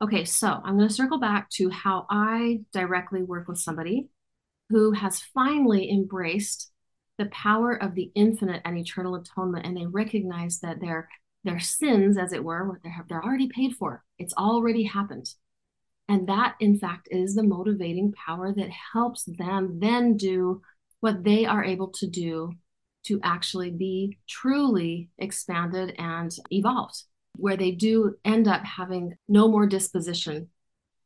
Okay, 0.00 0.24
so 0.24 0.48
I'm 0.48 0.78
going 0.78 0.88
to 0.88 0.94
circle 0.94 1.18
back 1.20 1.50
to 1.50 1.68
how 1.68 2.06
I 2.08 2.60
directly 2.72 3.22
work 3.22 3.48
with 3.48 3.58
somebody 3.58 4.08
who 4.70 4.92
has 4.92 5.20
finally 5.20 5.90
embraced 5.90 6.72
the 7.18 7.26
power 7.26 7.74
of 7.74 7.94
the 7.94 8.10
infinite 8.14 8.62
and 8.64 8.78
eternal 8.78 9.16
atonement, 9.16 9.66
and 9.66 9.76
they 9.76 9.86
recognize 9.86 10.60
that 10.60 10.80
they're 10.80 11.08
their 11.44 11.60
sins, 11.60 12.16
as 12.16 12.32
it 12.32 12.42
were, 12.42 12.80
they're, 12.82 13.04
they're 13.10 13.22
already 13.22 13.48
paid 13.48 13.76
for. 13.76 14.02
It's 14.18 14.32
already 14.32 14.84
happened. 14.84 15.28
And 16.08 16.28
that, 16.28 16.56
in 16.60 16.78
fact, 16.78 17.08
is 17.10 17.34
the 17.34 17.42
motivating 17.42 18.12
power 18.12 18.52
that 18.52 18.70
helps 18.92 19.24
them 19.24 19.78
then 19.80 20.16
do 20.16 20.60
what 21.00 21.24
they 21.24 21.46
are 21.46 21.64
able 21.64 21.88
to 21.88 22.06
do 22.06 22.52
to 23.04 23.20
actually 23.22 23.70
be 23.70 24.18
truly 24.28 25.10
expanded 25.18 25.94
and 25.98 26.34
evolved, 26.50 27.02
where 27.36 27.56
they 27.56 27.70
do 27.70 28.14
end 28.24 28.48
up 28.48 28.64
having 28.64 29.16
no 29.28 29.48
more 29.48 29.66
disposition 29.66 30.48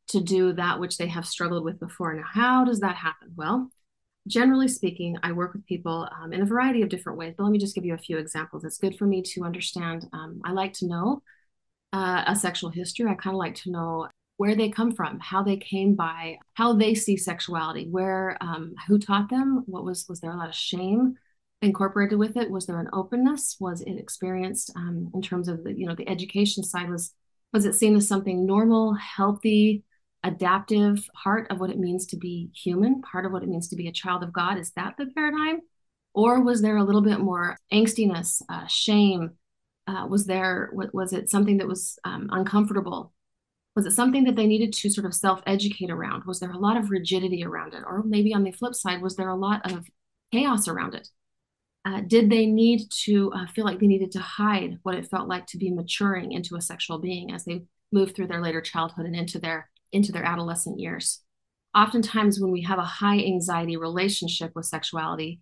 to 0.09 0.21
do 0.21 0.53
that 0.53 0.81
which 0.81 0.97
they 0.97 1.07
have 1.07 1.27
struggled 1.27 1.65
with 1.65 1.79
before. 1.79 2.15
Now, 2.15 2.25
how 2.27 2.65
does 2.65 2.81
that 2.81 2.97
happen? 2.97 3.33
Well, 3.37 3.71
generally 4.27 4.69
speaking, 4.69 5.17
I 5.23 5.33
work 5.33 5.53
with 5.53 5.67
people 5.67 6.09
um, 6.23 6.33
in 6.33 6.43
a 6.43 6.47
variety 6.47 6.83
of 6.83 6.89
different 6.89 7.19
ways, 7.19 7.35
but 7.37 7.45
let 7.45 7.53
me 7.53 7.59
just 7.59 7.75
give 7.75 7.85
you 7.85 7.95
a 7.95 7.99
few 7.99 8.19
examples. 8.19 8.65
It's 8.65 8.79
good 8.79 8.97
for 8.97 9.07
me 9.07 9.23
to 9.23 9.43
understand. 9.43 10.07
Um, 10.13 10.41
I 10.45 10.53
like 10.53 10.73
to 10.75 10.87
know 10.87 11.23
uh, 11.93 12.25
a 12.27 12.37
sexual 12.37 12.71
history. 12.71 13.07
I 13.07 13.15
kind 13.15 13.35
of 13.35 13.39
like 13.39 13.57
to 13.57 13.71
know 13.71 14.09
where 14.38 14.55
they 14.55 14.70
come 14.70 14.92
from, 14.92 15.18
how 15.18 15.42
they 15.42 15.57
came 15.57 15.94
by, 15.94 16.38
how 16.55 16.72
they 16.72 16.94
see 16.94 17.16
sexuality, 17.16 17.88
where, 17.90 18.38
um, 18.40 18.72
who 18.87 18.98
taught 18.98 19.29
them, 19.29 19.64
what 19.66 19.85
was 19.85 20.07
was 20.09 20.20
there 20.20 20.31
a 20.31 20.37
lot 20.37 20.48
of 20.48 20.55
shame 20.55 21.16
incorporated 21.61 22.18
with 22.18 22.37
it? 22.37 22.51
Was 22.51 22.64
there 22.64 22.79
an 22.79 22.88
openness? 22.92 23.57
Was 23.59 23.81
it 23.83 23.98
experienced 23.98 24.72
um, 24.77 25.11
in 25.12 25.20
terms 25.20 25.48
of 25.48 25.64
the 25.64 25.77
you 25.77 25.87
know 25.87 25.94
the 25.94 26.09
education 26.09 26.62
side? 26.62 26.88
Was 26.88 27.12
was 27.53 27.64
it 27.64 27.74
seen 27.74 27.96
as 27.96 28.07
something 28.07 28.46
normal, 28.46 28.94
healthy, 28.94 29.83
adaptive, 30.22 31.05
part 31.20 31.51
of 31.51 31.59
what 31.59 31.70
it 31.70 31.79
means 31.79 32.07
to 32.07 32.16
be 32.16 32.51
human, 32.55 33.03
part 33.03 33.27
of 33.27 33.33
what 33.33 33.42
it 33.42 33.48
means 33.48 33.68
to 33.68 33.77
be 33.77 33.88
a 33.88 33.92
child 33.92 34.22
of 34.22 34.33
God? 34.33 34.57
Is 34.57 34.70
that 34.72 34.94
the 34.98 35.07
paradigm? 35.07 35.61
Or 36.14 36.42
was 36.42 36.62
there 36.62 36.77
a 36.77 36.85
little 36.85 37.03
bit 37.03 37.18
more 37.20 37.57
angstiness, 37.72 38.40
uh, 38.48 38.66
shame? 38.66 39.33
Uh, 39.87 40.07
was 40.07 40.27
there, 40.27 40.70
was 40.72 41.12
it 41.12 41.31
something 41.31 41.57
that 41.59 41.66
was 41.66 41.98
um, 42.05 42.29
uncomfortable? 42.31 43.12
Was 43.79 43.87
it 43.87 43.93
something 43.93 44.25
that 44.25 44.35
they 44.35 44.49
needed 44.49 44.73
to 44.73 44.91
sort 44.91 45.07
of 45.07 45.14
self 45.14 45.41
educate 45.47 45.88
around? 45.88 46.25
Was 46.25 46.41
there 46.41 46.51
a 46.51 46.59
lot 46.59 46.77
of 46.77 46.91
rigidity 46.91 47.45
around 47.45 47.75
it? 47.75 47.85
Or 47.87 48.03
maybe 48.03 48.35
on 48.35 48.43
the 48.43 48.51
flip 48.51 48.75
side, 48.75 49.01
was 49.01 49.14
there 49.14 49.29
a 49.29 49.37
lot 49.37 49.71
of 49.73 49.87
chaos 50.33 50.67
around 50.67 50.97
it? 50.97 51.07
Uh, 51.85 52.01
did 52.01 52.29
they 52.29 52.45
need 52.45 52.91
to 53.05 53.31
uh, 53.33 53.47
feel 53.47 53.64
like 53.64 53.79
they 53.79 53.87
needed 53.87 54.11
to 54.11 54.19
hide 54.19 54.81
what 54.83 54.97
it 54.97 55.07
felt 55.07 55.29
like 55.29 55.47
to 55.47 55.59
be 55.59 55.71
maturing 55.71 56.33
into 56.33 56.57
a 56.57 56.61
sexual 56.61 56.99
being 56.99 57.33
as 57.33 57.45
they 57.45 57.62
move 57.93 58.17
through 58.17 58.27
their 58.27 58.43
later 58.43 58.61
childhood 58.61 59.07
and 59.07 59.14
into 59.14 59.38
their 59.38 59.71
into 59.93 60.11
their 60.11 60.25
adolescent 60.25 60.81
years. 60.81 61.21
Oftentimes, 61.73 62.41
when 62.41 62.51
we 62.51 62.62
have 62.62 62.81
a 62.81 62.83
high 62.83 63.21
anxiety 63.21 63.77
relationship 63.77 64.51
with 64.57 64.67
sexuality, 64.67 65.38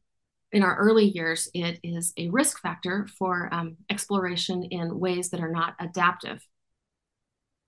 in 0.53 0.63
our 0.63 0.77
early 0.77 1.07
years, 1.07 1.49
it 1.55 1.81
is 1.83 2.13
a 2.19 2.29
risk 2.29 2.61
factor 2.61 3.07
for 3.19 3.49
um, 3.51 3.79
exploration 3.89 4.63
in 4.65 5.01
ways 5.01 5.31
that 5.31 5.41
are 5.41 5.51
not 5.51 5.75
adaptive. 5.81 6.47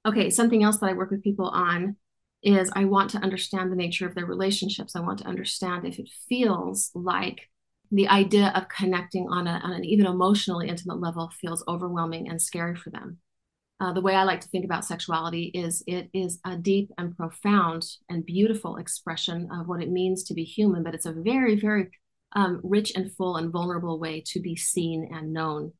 Okay, 0.08 0.30
something 0.30 0.62
else 0.62 0.78
that 0.78 0.88
I 0.88 0.94
work 0.94 1.10
with 1.10 1.22
people 1.22 1.50
on 1.50 1.96
is 2.42 2.70
I 2.72 2.86
want 2.86 3.10
to 3.10 3.18
understand 3.18 3.70
the 3.70 3.76
nature 3.76 4.06
of 4.06 4.14
their 4.14 4.24
relationships. 4.24 4.96
I 4.96 5.00
want 5.00 5.18
to 5.18 5.26
understand 5.26 5.84
if 5.84 5.98
it 5.98 6.08
feels 6.30 6.90
like 6.94 7.50
the 7.92 8.08
idea 8.08 8.50
of 8.54 8.70
connecting 8.70 9.28
on, 9.28 9.46
a, 9.46 9.60
on 9.62 9.72
an 9.72 9.84
even 9.84 10.06
emotionally 10.06 10.68
intimate 10.68 10.98
level 10.98 11.30
feels 11.38 11.62
overwhelming 11.68 12.30
and 12.30 12.40
scary 12.40 12.74
for 12.74 12.88
them. 12.88 13.18
Uh, 13.80 13.92
the 13.92 14.00
way 14.00 14.14
I 14.14 14.24
like 14.24 14.40
to 14.40 14.48
think 14.48 14.64
about 14.64 14.86
sexuality 14.86 15.50
is 15.52 15.84
it 15.86 16.08
is 16.14 16.40
a 16.42 16.56
deep 16.56 16.90
and 16.96 17.14
profound 17.14 17.84
and 18.08 18.24
beautiful 18.24 18.76
expression 18.78 19.50
of 19.52 19.68
what 19.68 19.82
it 19.82 19.90
means 19.90 20.22
to 20.24 20.34
be 20.34 20.44
human, 20.44 20.82
but 20.82 20.94
it's 20.94 21.06
a 21.06 21.12
very, 21.12 21.54
very 21.60 21.88
um, 22.34 22.60
rich 22.62 22.92
and 22.96 23.12
full 23.12 23.36
and 23.36 23.52
vulnerable 23.52 24.00
way 24.00 24.22
to 24.28 24.40
be 24.40 24.56
seen 24.56 25.10
and 25.12 25.34
known. 25.34 25.72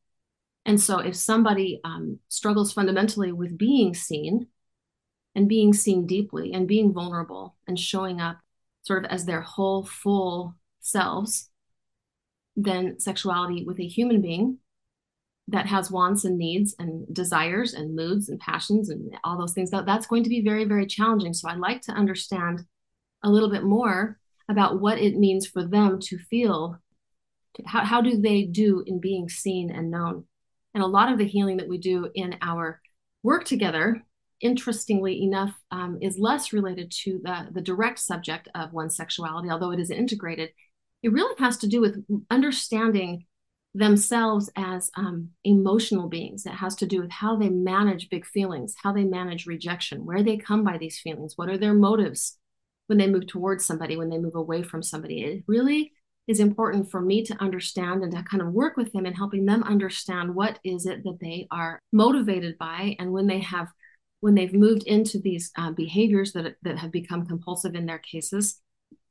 And 0.68 0.78
so, 0.78 0.98
if 0.98 1.16
somebody 1.16 1.80
um, 1.82 2.18
struggles 2.28 2.74
fundamentally 2.74 3.32
with 3.32 3.56
being 3.56 3.94
seen 3.94 4.48
and 5.34 5.48
being 5.48 5.72
seen 5.72 6.06
deeply 6.06 6.52
and 6.52 6.68
being 6.68 6.92
vulnerable 6.92 7.56
and 7.66 7.78
showing 7.78 8.20
up 8.20 8.36
sort 8.82 9.02
of 9.06 9.10
as 9.10 9.24
their 9.24 9.40
whole, 9.40 9.86
full 9.86 10.56
selves, 10.80 11.48
then 12.54 13.00
sexuality 13.00 13.64
with 13.64 13.80
a 13.80 13.86
human 13.86 14.20
being 14.20 14.58
that 15.48 15.64
has 15.64 15.90
wants 15.90 16.26
and 16.26 16.36
needs 16.36 16.74
and 16.78 17.06
desires 17.14 17.72
and 17.72 17.96
moods 17.96 18.28
and 18.28 18.38
passions 18.38 18.90
and 18.90 19.16
all 19.24 19.38
those 19.38 19.54
things 19.54 19.70
that 19.70 19.86
that's 19.86 20.06
going 20.06 20.22
to 20.24 20.28
be 20.28 20.42
very 20.42 20.66
very 20.66 20.84
challenging. 20.84 21.32
So 21.32 21.48
i'd 21.48 21.58
like 21.58 21.80
to 21.82 21.92
understand 21.92 22.62
a 23.24 23.30
little 23.30 23.50
bit 23.50 23.64
more 23.64 24.18
about 24.50 24.82
what 24.82 24.98
it 24.98 25.16
means 25.16 25.46
for 25.46 25.64
them 25.64 25.98
to 26.00 26.18
feel 26.18 26.78
how, 27.64 27.84
how 27.86 28.02
do 28.02 28.20
they 28.20 28.42
do 28.42 28.84
in 28.86 29.00
being 29.00 29.30
seen 29.30 29.70
and 29.70 29.90
known 29.90 30.27
and 30.78 30.84
a 30.84 30.86
lot 30.86 31.10
of 31.10 31.18
the 31.18 31.26
healing 31.26 31.56
that 31.56 31.68
we 31.68 31.76
do 31.76 32.08
in 32.14 32.36
our 32.40 32.80
work 33.24 33.44
together 33.44 34.00
interestingly 34.40 35.24
enough 35.24 35.52
um, 35.72 35.98
is 36.00 36.16
less 36.16 36.52
related 36.52 36.92
to 36.92 37.20
the, 37.24 37.48
the 37.52 37.60
direct 37.60 37.98
subject 37.98 38.48
of 38.54 38.72
one's 38.72 38.96
sexuality 38.96 39.50
although 39.50 39.72
it 39.72 39.80
is 39.80 39.90
integrated 39.90 40.50
it 41.02 41.12
really 41.12 41.34
has 41.40 41.56
to 41.56 41.66
do 41.66 41.80
with 41.80 42.04
understanding 42.30 43.26
themselves 43.74 44.50
as 44.56 44.90
um, 44.96 45.28
emotional 45.44 46.08
beings. 46.08 46.46
It 46.46 46.52
has 46.54 46.74
to 46.76 46.86
do 46.86 47.00
with 47.00 47.10
how 47.10 47.36
they 47.36 47.48
manage 47.48 48.10
big 48.10 48.26
feelings, 48.26 48.74
how 48.82 48.92
they 48.92 49.04
manage 49.04 49.46
rejection, 49.46 50.04
where 50.04 50.22
they 50.22 50.36
come 50.36 50.64
by 50.64 50.78
these 50.78 50.98
feelings, 50.98 51.34
what 51.36 51.48
are 51.48 51.58
their 51.58 51.74
motives 51.74 52.38
when 52.86 52.98
they 52.98 53.06
move 53.06 53.26
towards 53.26 53.66
somebody, 53.66 53.96
when 53.96 54.08
they 54.08 54.18
move 54.18 54.34
away 54.34 54.62
from 54.62 54.82
somebody. 54.82 55.22
It 55.22 55.44
really 55.46 55.92
is 56.28 56.40
important 56.40 56.90
for 56.90 57.00
me 57.00 57.24
to 57.24 57.42
understand 57.42 58.04
and 58.04 58.12
to 58.12 58.22
kind 58.22 58.42
of 58.42 58.52
work 58.52 58.76
with 58.76 58.92
them 58.92 59.06
in 59.06 59.14
helping 59.14 59.46
them 59.46 59.62
understand 59.64 60.34
what 60.34 60.58
is 60.62 60.86
it 60.86 61.02
that 61.02 61.18
they 61.20 61.48
are 61.50 61.80
motivated 61.92 62.56
by 62.58 62.94
and 62.98 63.10
when 63.12 63.26
they 63.26 63.40
have 63.40 63.68
when 64.20 64.34
they've 64.34 64.54
moved 64.54 64.82
into 64.82 65.20
these 65.20 65.52
uh, 65.56 65.70
behaviors 65.70 66.32
that, 66.32 66.56
that 66.62 66.76
have 66.76 66.90
become 66.90 67.24
compulsive 67.24 67.74
in 67.74 67.86
their 67.86 68.00
cases 68.00 68.60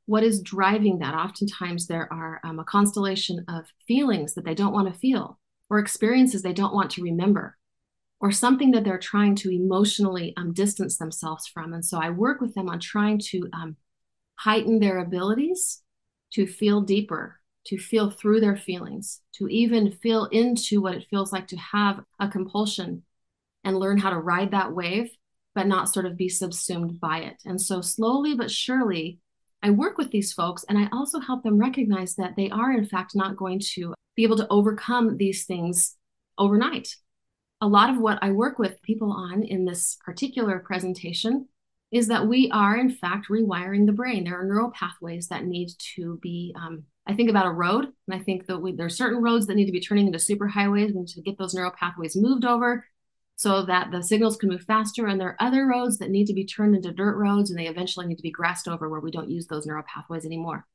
what 0.08 0.24
is 0.24 0.40
driving 0.40 1.00
that? 1.00 1.14
Oftentimes, 1.14 1.86
there 1.86 2.10
are 2.10 2.40
um, 2.42 2.58
a 2.58 2.64
constellation 2.64 3.44
of 3.46 3.66
feelings 3.86 4.32
that 4.34 4.44
they 4.46 4.54
don't 4.54 4.72
want 4.72 4.90
to 4.90 4.98
feel, 4.98 5.38
or 5.68 5.78
experiences 5.78 6.40
they 6.40 6.54
don't 6.54 6.72
want 6.72 6.90
to 6.92 7.02
remember, 7.02 7.58
or 8.18 8.32
something 8.32 8.70
that 8.70 8.84
they're 8.84 8.98
trying 8.98 9.34
to 9.34 9.54
emotionally 9.54 10.32
um, 10.38 10.54
distance 10.54 10.96
themselves 10.96 11.46
from. 11.46 11.74
And 11.74 11.84
so 11.84 11.98
I 11.98 12.08
work 12.08 12.40
with 12.40 12.54
them 12.54 12.70
on 12.70 12.80
trying 12.80 13.18
to 13.26 13.50
um, 13.52 13.76
heighten 14.36 14.80
their 14.80 14.96
abilities 14.96 15.82
to 16.32 16.46
feel 16.46 16.80
deeper, 16.80 17.40
to 17.66 17.78
feel 17.78 18.10
through 18.10 18.40
their 18.40 18.56
feelings, 18.56 19.20
to 19.34 19.48
even 19.48 19.90
feel 19.90 20.24
into 20.26 20.80
what 20.80 20.94
it 20.94 21.06
feels 21.10 21.32
like 21.32 21.48
to 21.48 21.56
have 21.56 22.00
a 22.18 22.28
compulsion 22.28 23.02
and 23.64 23.78
learn 23.78 23.98
how 23.98 24.10
to 24.10 24.18
ride 24.18 24.50
that 24.52 24.72
wave, 24.72 25.10
but 25.54 25.66
not 25.66 25.88
sort 25.88 26.06
of 26.06 26.16
be 26.16 26.28
subsumed 26.28 27.00
by 27.00 27.18
it. 27.18 27.36
And 27.44 27.60
so 27.60 27.80
slowly 27.80 28.34
but 28.34 28.50
surely, 28.50 29.18
I 29.62 29.70
work 29.70 29.98
with 29.98 30.10
these 30.10 30.32
folks 30.32 30.64
and 30.68 30.78
I 30.78 30.88
also 30.92 31.18
help 31.18 31.42
them 31.42 31.58
recognize 31.58 32.14
that 32.14 32.36
they 32.36 32.48
are, 32.50 32.72
in 32.72 32.86
fact, 32.86 33.14
not 33.14 33.36
going 33.36 33.60
to 33.74 33.94
be 34.14 34.22
able 34.22 34.36
to 34.36 34.46
overcome 34.50 35.16
these 35.16 35.44
things 35.44 35.96
overnight. 36.38 36.94
A 37.60 37.66
lot 37.66 37.90
of 37.90 37.98
what 37.98 38.18
I 38.22 38.30
work 38.30 38.58
with 38.58 38.80
people 38.82 39.10
on 39.12 39.42
in 39.42 39.64
this 39.64 39.96
particular 40.04 40.60
presentation 40.60 41.48
is 41.90 42.08
that 42.08 42.26
we 42.26 42.50
are, 42.50 42.76
in 42.76 42.90
fact, 42.90 43.28
rewiring 43.28 43.86
the 43.86 43.92
brain. 43.92 44.24
There 44.24 44.38
are 44.38 44.44
neural 44.44 44.70
pathways 44.70 45.28
that 45.28 45.46
need 45.46 45.70
to 45.96 46.18
be. 46.22 46.54
Um, 46.56 46.84
I 47.06 47.14
think 47.14 47.30
about 47.30 47.46
a 47.46 47.50
road, 47.50 47.86
and 48.06 48.20
I 48.20 48.22
think 48.22 48.46
that 48.46 48.58
we, 48.58 48.72
there 48.72 48.86
are 48.86 48.90
certain 48.90 49.22
roads 49.22 49.46
that 49.46 49.54
need 49.54 49.66
to 49.66 49.72
be 49.72 49.80
turning 49.80 50.06
into 50.06 50.18
superhighways. 50.18 50.88
We 50.88 51.00
need 51.00 51.08
to 51.08 51.22
get 51.22 51.38
those 51.38 51.54
neural 51.54 51.70
pathways 51.70 52.14
moved 52.14 52.44
over 52.44 52.84
so 53.38 53.62
that 53.62 53.92
the 53.92 54.02
signals 54.02 54.36
can 54.36 54.48
move 54.50 54.64
faster. 54.64 55.06
And 55.06 55.18
there 55.18 55.28
are 55.28 55.46
other 55.46 55.66
roads 55.66 55.98
that 55.98 56.10
need 56.10 56.26
to 56.26 56.34
be 56.34 56.44
turned 56.44 56.74
into 56.74 56.92
dirt 56.92 57.16
roads 57.16 57.50
and 57.50 57.58
they 57.58 57.68
eventually 57.68 58.04
need 58.04 58.16
to 58.16 58.22
be 58.22 58.32
grassed 58.32 58.66
over 58.66 58.88
where 58.88 59.00
we 59.00 59.12
don't 59.12 59.30
use 59.30 59.46
those 59.46 59.64
neural 59.64 59.84
pathways 59.86 60.26
anymore. 60.26 60.66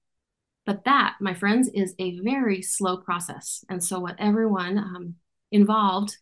But 0.65 0.85
that, 0.85 1.15
my 1.19 1.33
friends, 1.33 1.69
is 1.73 1.93
a 1.99 2.19
very 2.19 2.61
slow 2.61 2.97
process. 2.97 3.65
And 3.69 3.83
so, 3.83 3.99
what 3.99 4.15
everyone 4.17 4.77
um, 4.77 5.15
involved 5.51 6.17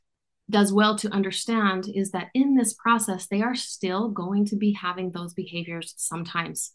does 0.51 0.71
well 0.71 0.95
to 0.97 1.13
understand 1.13 1.87
is 1.93 2.11
that 2.11 2.27
in 2.33 2.55
this 2.55 2.73
process, 2.73 3.27
they 3.27 3.41
are 3.41 3.55
still 3.55 4.09
going 4.09 4.45
to 4.45 4.55
be 4.55 4.73
having 4.73 5.11
those 5.11 5.33
behaviors 5.33 5.93
sometimes. 5.97 6.73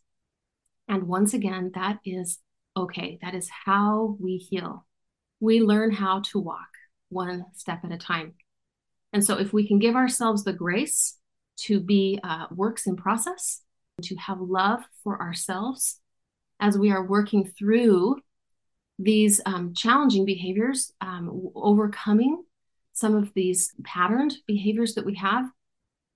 And 0.89 1.05
once 1.05 1.35
again, 1.35 1.73
that 1.75 1.99
is 2.05 2.39
okay. 2.77 3.19
That 3.23 3.35
is 3.35 3.49
how 3.65 4.17
we 4.21 4.37
heal. 4.39 4.87
We 5.41 5.61
learn 5.61 5.93
how 5.93 6.23
to 6.33 6.41
walk 6.41 6.69
one 7.09 7.45
step 7.55 7.85
at 7.85 7.93
a 7.93 7.99
time. 7.99 8.35
And 9.13 9.25
so, 9.25 9.39
if 9.39 9.53
we 9.53 9.67
can 9.67 9.79
give 9.79 9.95
ourselves 9.95 10.45
the 10.45 10.53
grace 10.53 11.17
to 11.61 11.81
be 11.81 12.19
uh, 12.23 12.47
works 12.51 12.87
in 12.87 12.97
process, 12.97 13.63
to 14.03 14.17
have 14.17 14.41
love 14.41 14.83
for 15.03 15.21
ourselves 15.21 16.01
as 16.61 16.77
we 16.77 16.91
are 16.91 17.05
working 17.05 17.51
through 17.59 18.17
these 18.99 19.41
um, 19.47 19.75
challenging 19.75 20.25
behaviors, 20.25 20.93
um, 21.01 21.51
overcoming 21.55 22.43
some 22.97 23.15
of 23.15 23.35
these 23.35 23.75
patterned 23.85 24.39
behaviors 24.47 24.95
that 24.95 25.05
we 25.05 25.17
have, 25.17 25.51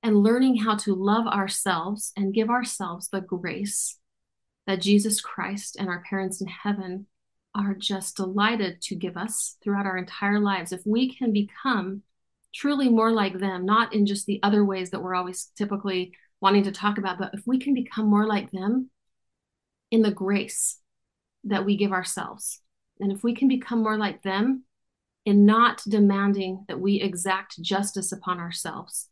and 0.02 0.16
learning 0.16 0.56
how 0.56 0.74
to 0.74 0.94
love 0.94 1.26
ourselves 1.26 2.10
and 2.16 2.32
give 2.32 2.48
ourselves 2.48 3.10
the 3.10 3.20
grace 3.20 3.98
that 4.66 4.80
Jesus 4.80 5.20
Christ 5.20 5.76
and 5.78 5.90
our 5.90 6.02
parents 6.08 6.40
in 6.40 6.46
heaven 6.46 7.04
are 7.54 7.74
just 7.74 8.16
delighted 8.16 8.80
to 8.80 8.94
give 8.94 9.18
us 9.18 9.58
throughout 9.62 9.84
our 9.84 9.98
entire 9.98 10.40
lives. 10.40 10.72
If 10.72 10.80
we 10.86 11.14
can 11.14 11.34
become 11.34 12.02
truly 12.54 12.88
more 12.88 13.12
like 13.12 13.38
them, 13.38 13.66
not 13.66 13.92
in 13.92 14.06
just 14.06 14.24
the 14.24 14.40
other 14.42 14.64
ways 14.64 14.88
that 14.90 15.02
we're 15.02 15.14
always 15.14 15.50
typically 15.56 16.14
wanting 16.40 16.62
to 16.62 16.72
talk 16.72 16.96
about, 16.96 17.18
but 17.18 17.34
if 17.34 17.46
we 17.46 17.58
can 17.58 17.74
become 17.74 18.06
more 18.06 18.26
like 18.26 18.50
them 18.52 18.88
in 19.90 20.00
the 20.00 20.10
grace 20.10 20.78
that 21.44 21.66
we 21.66 21.76
give 21.76 21.92
ourselves, 21.92 22.62
and 23.00 23.12
if 23.12 23.22
we 23.22 23.34
can 23.34 23.48
become 23.48 23.82
more 23.82 23.98
like 23.98 24.22
them 24.22 24.64
in 25.30 25.46
not 25.46 25.80
demanding 25.88 26.64
that 26.66 26.80
we 26.80 27.00
exact 27.00 27.62
justice 27.62 28.10
upon 28.10 28.40
ourselves 28.40 29.10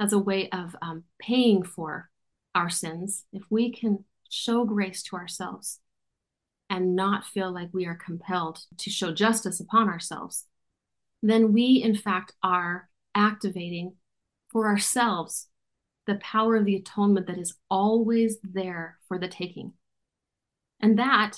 as 0.00 0.12
a 0.12 0.18
way 0.18 0.48
of 0.50 0.74
um, 0.82 1.04
paying 1.20 1.62
for 1.62 2.10
our 2.52 2.68
sins, 2.68 3.26
if 3.32 3.44
we 3.48 3.70
can 3.70 4.04
show 4.28 4.64
grace 4.64 5.04
to 5.04 5.14
ourselves 5.14 5.78
and 6.68 6.96
not 6.96 7.24
feel 7.24 7.54
like 7.54 7.68
we 7.72 7.86
are 7.86 7.94
compelled 7.94 8.58
to 8.76 8.90
show 8.90 9.12
justice 9.12 9.60
upon 9.60 9.88
ourselves, 9.88 10.46
then 11.22 11.52
we, 11.52 11.80
in 11.80 11.94
fact, 11.94 12.32
are 12.42 12.88
activating 13.14 13.94
for 14.50 14.66
ourselves 14.66 15.46
the 16.08 16.16
power 16.16 16.56
of 16.56 16.64
the 16.64 16.74
atonement 16.74 17.28
that 17.28 17.38
is 17.38 17.54
always 17.70 18.38
there 18.42 18.98
for 19.06 19.16
the 19.16 19.28
taking. 19.28 19.74
And 20.80 20.98
that 20.98 21.36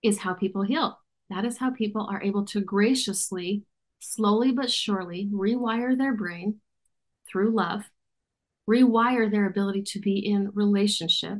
is 0.00 0.18
how 0.18 0.34
people 0.34 0.62
heal. 0.62 1.00
That 1.30 1.44
is 1.44 1.58
how 1.58 1.70
people 1.70 2.08
are 2.10 2.22
able 2.22 2.44
to 2.46 2.60
graciously, 2.60 3.64
slowly 3.98 4.52
but 4.52 4.70
surely 4.70 5.28
rewire 5.32 5.96
their 5.96 6.14
brain 6.14 6.60
through 7.30 7.50
love, 7.50 7.84
rewire 8.68 9.30
their 9.30 9.46
ability 9.46 9.82
to 9.82 10.00
be 10.00 10.18
in 10.18 10.50
relationship 10.54 11.38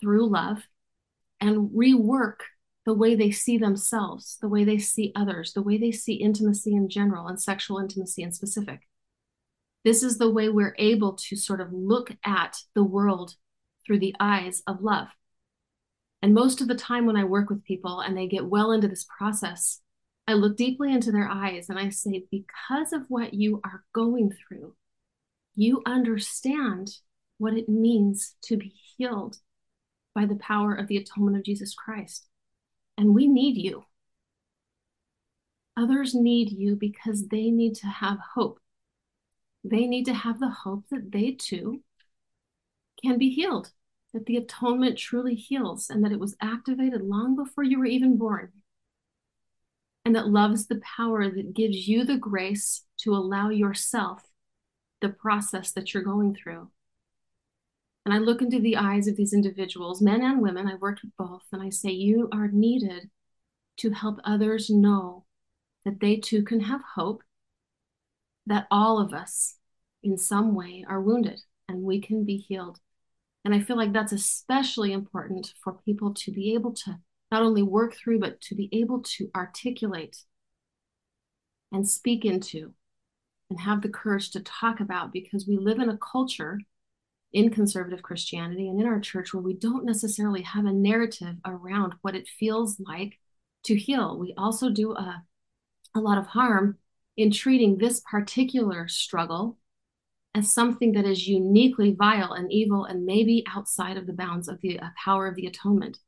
through 0.00 0.28
love, 0.28 0.62
and 1.40 1.70
rework 1.70 2.40
the 2.84 2.94
way 2.94 3.14
they 3.14 3.30
see 3.30 3.58
themselves, 3.58 4.38
the 4.40 4.48
way 4.48 4.64
they 4.64 4.78
see 4.78 5.12
others, 5.14 5.52
the 5.52 5.62
way 5.62 5.76
they 5.76 5.92
see 5.92 6.14
intimacy 6.14 6.74
in 6.74 6.88
general 6.88 7.26
and 7.26 7.40
sexual 7.40 7.78
intimacy 7.78 8.22
in 8.22 8.32
specific. 8.32 8.88
This 9.84 10.02
is 10.02 10.18
the 10.18 10.30
way 10.30 10.48
we're 10.48 10.74
able 10.78 11.14
to 11.28 11.36
sort 11.36 11.60
of 11.60 11.72
look 11.72 12.12
at 12.24 12.56
the 12.74 12.82
world 12.82 13.34
through 13.84 13.98
the 13.98 14.14
eyes 14.20 14.62
of 14.66 14.82
love. 14.82 15.08
And 16.20 16.34
most 16.34 16.60
of 16.60 16.68
the 16.68 16.74
time, 16.74 17.06
when 17.06 17.16
I 17.16 17.24
work 17.24 17.48
with 17.48 17.64
people 17.64 18.00
and 18.00 18.16
they 18.16 18.26
get 18.26 18.46
well 18.46 18.72
into 18.72 18.88
this 18.88 19.06
process, 19.16 19.80
I 20.26 20.34
look 20.34 20.56
deeply 20.56 20.92
into 20.92 21.12
their 21.12 21.28
eyes 21.28 21.68
and 21.68 21.78
I 21.78 21.90
say, 21.90 22.24
because 22.30 22.92
of 22.92 23.02
what 23.08 23.34
you 23.34 23.60
are 23.64 23.84
going 23.92 24.32
through, 24.32 24.74
you 25.54 25.82
understand 25.86 26.90
what 27.38 27.54
it 27.54 27.68
means 27.68 28.34
to 28.42 28.56
be 28.56 28.74
healed 28.96 29.38
by 30.14 30.26
the 30.26 30.36
power 30.36 30.74
of 30.74 30.88
the 30.88 30.96
atonement 30.96 31.36
of 31.36 31.44
Jesus 31.44 31.74
Christ. 31.74 32.26
And 32.96 33.14
we 33.14 33.28
need 33.28 33.56
you. 33.56 33.84
Others 35.76 36.14
need 36.14 36.50
you 36.50 36.74
because 36.74 37.28
they 37.28 37.50
need 37.50 37.76
to 37.76 37.86
have 37.86 38.18
hope. 38.34 38.58
They 39.62 39.86
need 39.86 40.06
to 40.06 40.14
have 40.14 40.40
the 40.40 40.50
hope 40.50 40.84
that 40.90 41.12
they 41.12 41.32
too 41.32 41.82
can 43.02 43.18
be 43.18 43.30
healed, 43.30 43.70
that 44.12 44.26
the 44.26 44.36
atonement 44.36 44.98
truly 44.98 45.34
heals, 45.34 45.90
and 45.90 46.04
that 46.04 46.12
it 46.12 46.20
was 46.20 46.36
activated 46.40 47.02
long 47.02 47.36
before 47.36 47.64
you 47.64 47.78
were 47.78 47.86
even 47.86 48.16
born. 48.16 48.52
And 50.04 50.16
that 50.16 50.28
loves 50.28 50.66
the 50.66 50.80
power 50.96 51.28
that 51.28 51.54
gives 51.54 51.86
you 51.86 52.04
the 52.04 52.16
grace 52.16 52.84
to 53.00 53.14
allow 53.14 53.50
yourself 53.50 54.22
the 55.00 55.10
process 55.10 55.72
that 55.72 55.92
you're 55.92 56.02
going 56.02 56.34
through. 56.34 56.70
And 58.04 58.14
I 58.14 58.18
look 58.18 58.40
into 58.40 58.58
the 58.58 58.78
eyes 58.78 59.06
of 59.06 59.16
these 59.16 59.34
individuals, 59.34 60.00
men 60.00 60.22
and 60.22 60.40
women, 60.40 60.66
I 60.66 60.76
worked 60.76 61.02
with 61.02 61.12
both, 61.18 61.42
and 61.52 61.62
I 61.62 61.68
say, 61.68 61.90
You 61.90 62.28
are 62.32 62.48
needed 62.48 63.10
to 63.78 63.90
help 63.90 64.18
others 64.24 64.70
know 64.70 65.26
that 65.84 66.00
they 66.00 66.16
too 66.16 66.42
can 66.42 66.60
have 66.60 66.80
hope, 66.94 67.22
that 68.46 68.66
all 68.70 68.98
of 68.98 69.12
us 69.12 69.56
in 70.02 70.16
some 70.16 70.54
way 70.54 70.84
are 70.88 71.00
wounded 71.00 71.40
and 71.68 71.82
we 71.82 72.00
can 72.00 72.24
be 72.24 72.36
healed. 72.38 72.78
And 73.48 73.54
I 73.54 73.64
feel 73.64 73.78
like 73.78 73.94
that's 73.94 74.12
especially 74.12 74.92
important 74.92 75.54
for 75.64 75.78
people 75.86 76.12
to 76.12 76.30
be 76.30 76.52
able 76.52 76.74
to 76.84 76.98
not 77.32 77.40
only 77.40 77.62
work 77.62 77.94
through, 77.96 78.18
but 78.18 78.42
to 78.42 78.54
be 78.54 78.68
able 78.72 79.00
to 79.16 79.30
articulate 79.34 80.18
and 81.72 81.88
speak 81.88 82.26
into 82.26 82.74
and 83.48 83.58
have 83.58 83.80
the 83.80 83.88
courage 83.88 84.32
to 84.32 84.40
talk 84.40 84.80
about 84.80 85.14
because 85.14 85.46
we 85.46 85.56
live 85.56 85.78
in 85.78 85.88
a 85.88 85.96
culture 85.96 86.60
in 87.32 87.48
conservative 87.48 88.02
Christianity 88.02 88.68
and 88.68 88.78
in 88.82 88.86
our 88.86 89.00
church 89.00 89.32
where 89.32 89.42
we 89.42 89.54
don't 89.54 89.86
necessarily 89.86 90.42
have 90.42 90.66
a 90.66 90.70
narrative 90.70 91.36
around 91.46 91.94
what 92.02 92.14
it 92.14 92.28
feels 92.28 92.78
like 92.78 93.18
to 93.64 93.74
heal. 93.74 94.18
We 94.18 94.34
also 94.36 94.68
do 94.68 94.92
a, 94.92 95.24
a 95.94 96.00
lot 96.00 96.18
of 96.18 96.26
harm 96.26 96.76
in 97.16 97.30
treating 97.30 97.78
this 97.78 98.00
particular 98.00 98.88
struggle 98.88 99.56
as 100.38 100.52
something 100.52 100.92
that 100.92 101.04
is 101.04 101.26
uniquely 101.26 101.92
vile 101.92 102.32
and 102.32 102.52
evil 102.52 102.84
and 102.84 103.04
maybe 103.04 103.44
outside 103.52 103.96
of 103.96 104.06
the 104.06 104.12
bounds 104.12 104.46
of 104.46 104.60
the 104.60 104.78
uh, 104.78 104.86
power 105.02 105.26
of 105.26 105.34
the 105.34 105.46
atonement. 105.46 105.98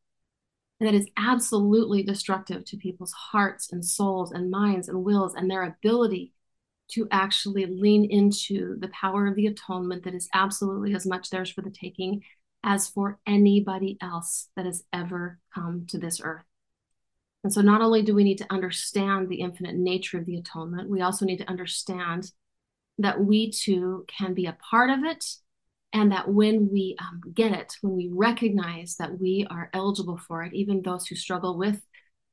And 0.79 0.89
that 0.89 0.95
is 0.95 1.09
absolutely 1.17 2.05
destructive 2.05 2.65
to 2.67 2.77
people's 2.77 3.13
hearts 3.13 3.73
and 3.73 3.85
souls 3.85 4.31
and 4.31 4.51
minds 4.51 4.89
and 4.89 5.05
wills 5.05 5.35
and 5.35 5.51
their 5.51 5.65
ability 5.65 6.33
to 6.93 7.09
actually 7.11 7.67
lean 7.67 8.05
into 8.05 8.77
the 8.79 8.89
power 8.89 9.27
of 9.27 9.35
the 9.35 9.49
atonement 9.49 10.05
that 10.05 10.15
is 10.15 10.29
absolutely 10.33 10.95
as 10.95 11.07
much 11.07 11.31
theirs 11.31 11.51
for 11.51 11.63
the 11.63 11.71
taking 11.71 12.23
as 12.63 12.89
for 12.89 13.19
anybody 13.27 13.99
else 14.01 14.49
that 14.55 14.67
has 14.67 14.85
ever 14.93 15.41
come 15.53 15.87
to 15.89 15.99
this 15.99 16.21
earth. 16.23 16.45
And 17.43 17.53
so, 17.53 17.63
not 17.63 17.81
only 17.81 18.03
do 18.03 18.15
we 18.15 18.25
need 18.25 18.39
to 18.39 18.53
understand 18.53 19.29
the 19.29 19.41
infinite 19.41 19.75
nature 19.75 20.19
of 20.19 20.27
the 20.27 20.37
atonement, 20.37 20.91
we 20.91 21.01
also 21.01 21.25
need 21.25 21.39
to 21.39 21.49
understand 21.49 22.31
that 23.03 23.21
we 23.21 23.51
too 23.51 24.05
can 24.07 24.35
be 24.35 24.47
a 24.47 24.57
part 24.71 24.91
of 24.91 25.05
it. 25.05 25.25
And 25.93 26.13
that 26.13 26.29
when 26.29 26.71
we 26.71 26.97
um, 27.01 27.21
get 27.35 27.51
it, 27.53 27.75
when 27.81 27.97
we 27.97 28.11
recognize 28.13 28.95
that 28.97 29.19
we 29.19 29.45
are 29.51 29.71
eligible 29.75 30.19
for 30.19 30.45
it, 30.45 30.55
even 30.55 30.83
those 30.83 31.07
who 31.07 31.17
struggle 31.17 31.59
with 31.59 31.83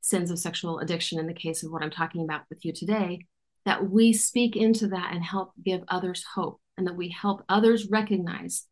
sins 0.00 0.30
of 0.30 0.38
sexual 0.38 0.78
addiction, 0.78 1.18
in 1.18 1.26
the 1.26 1.34
case 1.34 1.64
of 1.64 1.72
what 1.72 1.82
I'm 1.82 1.90
talking 1.90 2.22
about 2.22 2.42
with 2.48 2.64
you 2.64 2.72
today, 2.72 3.26
that 3.64 3.90
we 3.90 4.12
speak 4.12 4.54
into 4.54 4.86
that 4.88 5.12
and 5.12 5.24
help 5.24 5.52
give 5.64 5.82
others 5.88 6.24
hope 6.34 6.60
and 6.76 6.86
that 6.86 6.96
we 6.96 7.08
help 7.08 7.44
others 7.48 7.88
recognize 7.90 8.66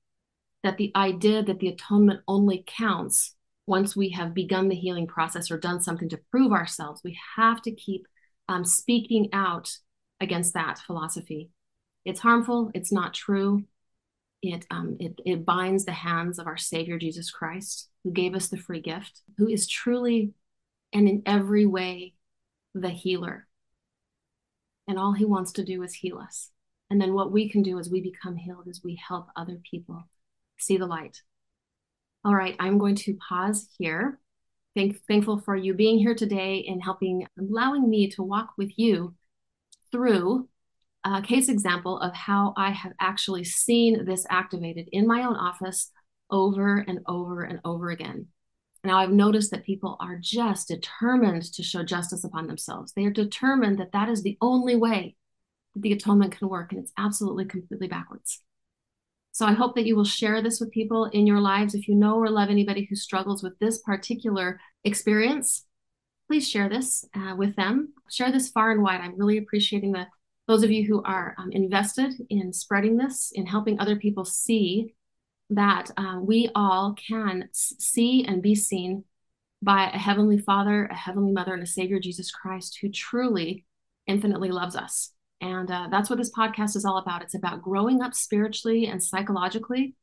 that 0.62 0.76
the 0.76 0.92
idea 0.94 1.42
that 1.42 1.58
the 1.58 1.68
atonement 1.68 2.20
only 2.28 2.64
counts 2.66 3.34
once 3.66 3.96
we 3.96 4.10
have 4.10 4.34
begun 4.34 4.68
the 4.68 4.76
healing 4.76 5.06
process 5.06 5.50
or 5.50 5.58
done 5.58 5.80
something 5.80 6.08
to 6.08 6.20
prove 6.30 6.52
ourselves. 6.52 7.00
We 7.04 7.18
have 7.36 7.60
to 7.62 7.72
keep 7.72 8.06
um, 8.48 8.64
speaking 8.64 9.28
out 9.32 9.76
against 10.20 10.54
that 10.54 10.78
philosophy. 10.78 11.50
It's 12.06 12.20
harmful, 12.20 12.70
it's 12.72 12.92
not 12.92 13.12
true. 13.12 13.64
It, 14.42 14.64
um, 14.70 14.96
it, 15.00 15.20
it 15.26 15.44
binds 15.44 15.84
the 15.84 15.92
hands 15.92 16.38
of 16.38 16.46
our 16.46 16.56
Savior 16.56 16.98
Jesus 16.98 17.30
Christ, 17.30 17.90
who 18.04 18.12
gave 18.12 18.34
us 18.34 18.48
the 18.48 18.56
free 18.56 18.80
gift, 18.80 19.20
who 19.36 19.48
is 19.48 19.66
truly 19.66 20.32
and 20.92 21.08
in 21.08 21.22
every 21.26 21.66
way 21.66 22.14
the 22.74 22.90
healer 22.90 23.46
and 24.88 24.98
all 24.98 25.12
he 25.12 25.24
wants 25.24 25.52
to 25.52 25.64
do 25.64 25.82
is 25.82 25.94
heal 25.94 26.18
us. 26.18 26.50
And 26.90 27.00
then 27.00 27.14
what 27.14 27.32
we 27.32 27.48
can 27.48 27.62
do 27.62 27.78
as 27.78 27.90
we 27.90 28.00
become 28.00 28.36
healed 28.36 28.68
is 28.68 28.82
we 28.82 29.00
help 29.08 29.26
other 29.36 29.58
people 29.68 30.04
see 30.58 30.76
the 30.76 30.86
light. 30.86 31.20
All 32.24 32.34
right, 32.34 32.56
I'm 32.58 32.78
going 32.78 32.94
to 32.96 33.18
pause 33.28 33.68
here. 33.78 34.20
Thank, 34.74 35.00
thankful 35.06 35.40
for 35.40 35.56
you 35.56 35.74
being 35.74 35.98
here 35.98 36.14
today 36.14 36.64
and 36.68 36.82
helping, 36.82 37.26
allowing 37.38 37.88
me 37.88 38.10
to 38.10 38.22
walk 38.22 38.50
with 38.56 38.78
you 38.78 39.14
through 39.90 40.48
a 41.14 41.22
case 41.22 41.48
example 41.48 42.00
of 42.00 42.14
how 42.14 42.52
I 42.56 42.70
have 42.70 42.92
actually 43.00 43.44
seen 43.44 44.04
this 44.04 44.26
activated 44.28 44.88
in 44.90 45.06
my 45.06 45.22
own 45.22 45.36
office 45.36 45.90
over 46.30 46.78
and 46.78 47.00
over 47.06 47.42
and 47.42 47.60
over 47.64 47.90
again. 47.90 48.26
Now, 48.82 48.98
I've 48.98 49.10
noticed 49.10 49.50
that 49.52 49.64
people 49.64 49.96
are 50.00 50.18
just 50.20 50.68
determined 50.68 51.44
to 51.54 51.62
show 51.62 51.84
justice 51.84 52.24
upon 52.24 52.46
themselves. 52.46 52.92
They 52.92 53.04
are 53.04 53.10
determined 53.10 53.78
that 53.78 53.92
that 53.92 54.08
is 54.08 54.22
the 54.22 54.36
only 54.40 54.76
way 54.76 55.16
that 55.74 55.82
the 55.82 55.92
atonement 55.92 56.36
can 56.36 56.48
work, 56.48 56.72
and 56.72 56.80
it's 56.80 56.92
absolutely 56.96 57.44
completely 57.44 57.88
backwards. 57.88 58.42
So 59.32 59.44
I 59.44 59.52
hope 59.52 59.74
that 59.74 59.86
you 59.86 59.96
will 59.96 60.04
share 60.04 60.40
this 60.40 60.60
with 60.60 60.70
people 60.70 61.04
in 61.06 61.26
your 61.26 61.40
lives. 61.40 61.74
If 61.74 61.88
you 61.88 61.94
know 61.94 62.16
or 62.16 62.30
love 62.30 62.48
anybody 62.48 62.86
who 62.88 62.96
struggles 62.96 63.42
with 63.42 63.58
this 63.58 63.78
particular 63.78 64.60
experience, 64.82 65.66
please 66.26 66.48
share 66.48 66.68
this 66.68 67.04
uh, 67.14 67.34
with 67.36 67.54
them. 67.54 67.92
Share 68.10 68.32
this 68.32 68.48
far 68.48 68.70
and 68.70 68.82
wide. 68.82 69.00
I'm 69.00 69.18
really 69.18 69.38
appreciating 69.38 69.92
the 69.92 70.06
those 70.46 70.62
of 70.62 70.70
you 70.70 70.86
who 70.86 71.02
are 71.02 71.34
um, 71.38 71.50
invested 71.52 72.12
in 72.30 72.52
spreading 72.52 72.96
this, 72.96 73.32
in 73.34 73.46
helping 73.46 73.80
other 73.80 73.96
people 73.96 74.24
see 74.24 74.94
that 75.50 75.90
uh, 75.96 76.18
we 76.20 76.50
all 76.54 76.94
can 76.94 77.48
see 77.52 78.24
and 78.24 78.42
be 78.42 78.54
seen 78.54 79.04
by 79.62 79.90
a 79.90 79.98
heavenly 79.98 80.38
father, 80.38 80.86
a 80.86 80.94
heavenly 80.94 81.32
mother, 81.32 81.54
and 81.54 81.62
a 81.62 81.66
savior, 81.66 81.98
Jesus 81.98 82.30
Christ, 82.30 82.78
who 82.80 82.88
truly 82.88 83.64
infinitely 84.06 84.50
loves 84.50 84.76
us. 84.76 85.12
And 85.40 85.70
uh, 85.70 85.88
that's 85.90 86.08
what 86.08 86.18
this 86.18 86.32
podcast 86.32 86.76
is 86.76 86.84
all 86.84 86.98
about. 86.98 87.22
It's 87.22 87.34
about 87.34 87.62
growing 87.62 88.02
up 88.02 88.14
spiritually 88.14 88.86
and 88.86 89.02
psychologically 89.02 89.94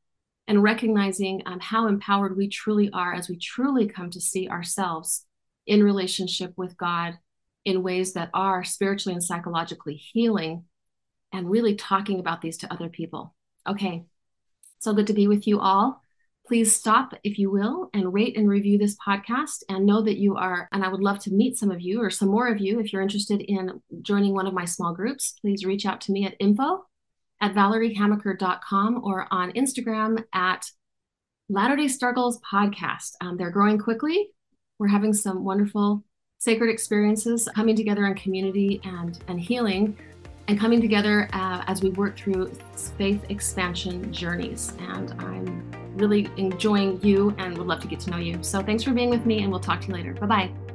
and 0.47 0.62
recognizing 0.62 1.41
um, 1.45 1.60
how 1.60 1.88
empowered 1.88 2.36
we 2.36 2.49
truly 2.49 2.89
are 2.91 3.13
as 3.13 3.29
we 3.29 3.38
truly 3.38 3.88
come 3.88 4.10
to 4.12 4.21
see 4.21 4.49
ourselves 4.49 5.25
in 5.65 5.84
relationship 5.84 6.53
with 6.58 6.77
God 6.77 7.17
in 7.65 7.84
ways 7.84 8.13
that 8.13 8.30
are 8.34 8.63
spiritually 8.63 9.13
and 9.13 9.23
psychologically 9.23 9.95
healing 9.95 10.65
and 11.32 11.49
really 11.49 11.76
talking 11.76 12.19
about 12.19 12.41
these 12.41 12.58
to 12.58 12.71
other 12.71 12.89
people. 12.89 13.36
Okay, 13.67 14.06
so 14.80 14.93
good 14.93 15.08
to 15.08 15.13
be 15.13 15.28
with 15.28 15.47
you 15.47 15.60
all. 15.60 16.02
Please 16.45 16.76
stop, 16.76 17.13
if 17.23 17.39
you 17.39 17.49
will, 17.49 17.89
and 17.93 18.13
rate 18.13 18.36
and 18.36 18.49
review 18.49 18.78
this 18.78 18.97
podcast 18.97 19.63
and 19.69 19.86
know 19.86 20.02
that 20.02 20.17
you 20.17 20.36
are, 20.36 20.67
and 20.73 20.84
I 20.84 20.89
would 20.89 21.02
love 21.02 21.19
to 21.19 21.32
meet 21.32 21.58
some 21.58 21.71
of 21.71 21.80
you 21.80 22.02
or 22.02 22.10
some 22.10 22.28
more 22.28 22.49
of 22.49 22.60
you. 22.60 22.80
If 22.80 22.91
you're 22.91 23.02
interested 23.02 23.39
in 23.39 23.82
joining 24.02 24.34
one 24.34 24.45
of 24.45 24.54
my 24.54 24.65
small 24.65 24.93
groups, 24.93 25.36
please 25.41 25.63
reach 25.63 25.86
out 25.86 26.02
to 26.02 26.12
me 26.12 26.26
at 26.26 26.36
info 26.39 26.86
at 27.43 27.54
valeriehamaker.com 27.54 29.02
or 29.04 29.28
on 29.32 29.52
Instagram 29.54 30.23
at 30.34 30.65
Latter 31.49 31.76
day 31.76 31.89
Struggles 31.89 32.39
Podcast. 32.39 33.12
Um, 33.21 33.36
they're 33.38 33.52
growing 33.52 33.78
quickly. 33.78 34.30
We're 34.80 34.88
having 34.88 35.13
some 35.13 35.43
wonderful 35.43 36.04
sacred 36.43 36.69
experiences 36.69 37.47
coming 37.56 37.73
together 37.73 38.06
in 38.06 38.13
community 38.15 38.82
and, 38.84 39.23
and 39.29 39.39
healing 39.39 39.97
and 40.49 40.60
coming 40.60 40.82
together 40.82 41.29
uh, 41.32 41.63
as 41.67 41.82
we 41.82 41.89
work 41.91 42.17
through 42.17 42.51
faith 42.97 43.23
expansion 43.29 44.12
journeys. 44.12 44.73
And 44.89 45.13
I'm 45.19 45.71
really 45.95 46.29
enjoying 46.36 47.01
you 47.01 47.34
and 47.38 47.58
would 47.58 47.67
love 47.67 47.79
to 47.79 47.88
get 47.88 48.01
to 48.01 48.12
know 48.12 48.17
you. 48.17 48.43
So 48.43 48.62
thanks 48.62 48.84
for 48.84 48.91
being 48.91 49.10
with 49.10 49.25
me, 49.25 49.41
and 49.43 49.49
we'll 49.49 49.62
talk 49.62 49.79
to 49.82 49.88
you 49.88 49.93
later. 49.93 50.13
Bye 50.15 50.25
bye. 50.25 50.72